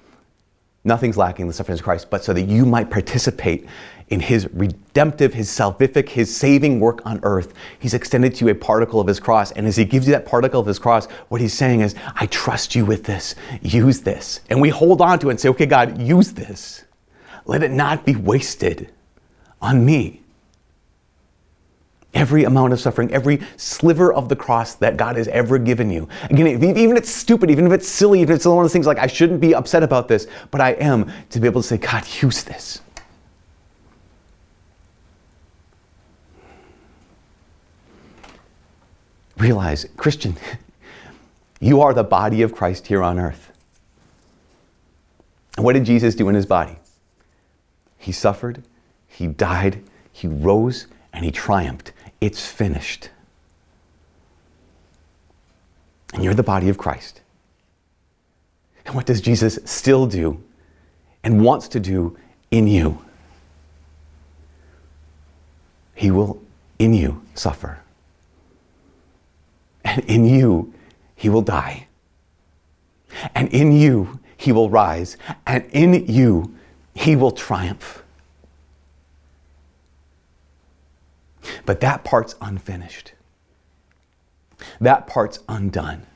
nothing's 0.89 1.17
lacking 1.17 1.45
in 1.45 1.47
the 1.47 1.55
sufferings 1.55 1.81
of 1.81 1.85
Christ, 1.85 2.11
but 2.11 2.25
so 2.25 2.33
that 2.33 2.43
you 2.43 2.67
might 2.67 2.91
participate 2.91 3.69
in 4.09 4.21
his 4.21 4.49
redemptive, 4.53 5.35
his 5.35 5.49
salvific, 5.49 6.09
his 6.09 6.35
saving 6.35 6.81
work 6.81 7.05
on 7.05 7.21
earth, 7.23 7.53
he's 7.79 7.95
extended 7.95 8.35
to 8.37 8.47
you 8.47 8.51
a 8.51 8.55
particle 8.55 9.01
of 9.01 9.07
his 9.07 9.21
cross. 9.21 9.53
And 9.53 9.67
as 9.67 9.77
he 9.77 9.85
gives 9.85 10.07
you 10.07 10.13
that 10.13 10.27
particle 10.27 10.61
of 10.61 10.67
his 10.67 10.79
cross, 10.79 11.07
what 11.29 11.41
he's 11.41 11.53
saying 11.53 11.81
is, 11.81 11.95
I 12.15 12.27
trust 12.27 12.75
you 12.75 12.85
with 12.85 13.05
this. 13.05 13.35
Use 13.61 14.01
this. 14.01 14.41
And 14.51 14.61
we 14.61 14.71
hold 14.71 15.01
on 15.01 15.19
to 15.21 15.29
it 15.29 15.33
and 15.33 15.41
say, 15.41 15.51
okay, 15.51 15.67
God, 15.67 16.01
use 16.01 16.33
this. 16.33 16.85
Let 17.45 17.63
it 17.63 17.71
not 17.71 18.05
be 18.05 18.17
wasted 18.17 18.93
on 19.61 19.85
me. 19.85 20.23
Every 22.15 22.45
amount 22.45 22.73
of 22.73 22.81
suffering, 22.81 23.13
every 23.13 23.41
sliver 23.57 24.13
of 24.13 24.29
the 24.29 24.37
cross 24.37 24.75
that 24.77 24.97
God 24.97 25.17
has 25.17 25.29
ever 25.29 25.59
given 25.59 25.91
you. 25.91 26.09
Again, 26.31 26.47
even 26.47 26.93
if 26.93 26.97
it's 26.97 27.11
stupid, 27.11 27.51
even 27.51 27.67
if 27.67 27.73
it's 27.73 27.89
silly, 27.89 28.21
even 28.21 28.33
if 28.33 28.37
it's 28.37 28.47
one 28.47 28.59
of 28.59 28.65
those 28.65 28.73
things 28.73 28.87
like 28.87 28.99
I 28.99 29.07
shouldn't 29.07 29.41
be 29.41 29.55
upset 29.55 29.83
about 29.83 30.09
this, 30.09 30.27
but 30.51 30.61
I 30.61 30.71
am, 30.73 31.11
to 31.31 31.39
be 31.41 31.47
able 31.47 31.61
to 31.61 31.69
say, 31.69 31.77
God, 31.77 32.05
use 32.23 32.43
this. 32.45 32.81
realize, 39.39 39.87
Christian, 39.97 40.37
you 41.61 41.81
are 41.81 41.95
the 41.95 42.05
body 42.05 42.43
of 42.43 42.55
Christ 42.55 42.87
here 42.87 43.03
on 43.03 43.19
earth. 43.19 43.53
What 45.57 45.73
did 45.73 45.85
Jesus 45.85 46.15
do 46.15 46.29
in 46.29 46.35
his 46.35 46.47
body? 46.47 46.77
He 47.97 48.13
suffered, 48.13 48.63
he 49.07 49.27
died, 49.27 49.83
he 50.13 50.29
rose, 50.29 50.87
and 51.13 51.25
he 51.25 51.31
triumphed. 51.31 51.93
It's 52.21 52.47
finished. 52.47 53.11
And 56.15 56.25
you're 56.25 56.35
the 56.35 56.43
body 56.43 56.69
of 56.69 56.79
Christ. 56.79 57.21
And 58.87 58.95
what 58.95 59.07
does 59.07 59.21
Jesus 59.21 59.59
still 59.65 60.07
do 60.07 60.43
and 61.23 61.45
wants 61.45 61.69
to 61.69 61.81
do 61.81 62.17
in 62.51 62.67
you? 62.67 63.05
He 65.95 66.11
will 66.11 66.41
in 66.79 66.95
you 66.95 67.23
suffer 67.35 67.81
and 69.89 70.05
in 70.05 70.25
you 70.27 70.73
he 71.17 71.29
will 71.29 71.43
die. 71.43 71.87
And 73.35 73.49
in 73.49 73.73
you, 73.73 74.21
he 74.37 74.53
will 74.53 74.71
rise. 74.71 75.17
And 75.47 75.65
in 75.73 76.07
you, 76.07 76.55
he 76.95 77.17
will 77.17 77.33
triumph. 77.33 78.05
But 81.67 81.81
that 81.81 82.05
part's 82.05 82.35
unfinished. 82.41 83.13
That 84.81 85.07
part's 85.07 85.41
undone. 85.49 86.07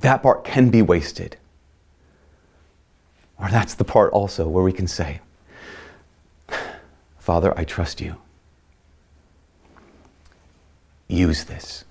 That 0.00 0.22
part 0.22 0.44
can 0.44 0.70
be 0.70 0.82
wasted. 0.82 1.36
Or 3.38 3.48
that's 3.48 3.74
the 3.74 3.84
part 3.84 4.12
also 4.12 4.48
where 4.48 4.64
we 4.64 4.72
can 4.72 4.86
say, 4.86 5.20
Father, 7.18 7.58
I 7.58 7.64
trust 7.64 8.00
you. 8.00 8.16
Use 11.08 11.44
this. 11.44 11.84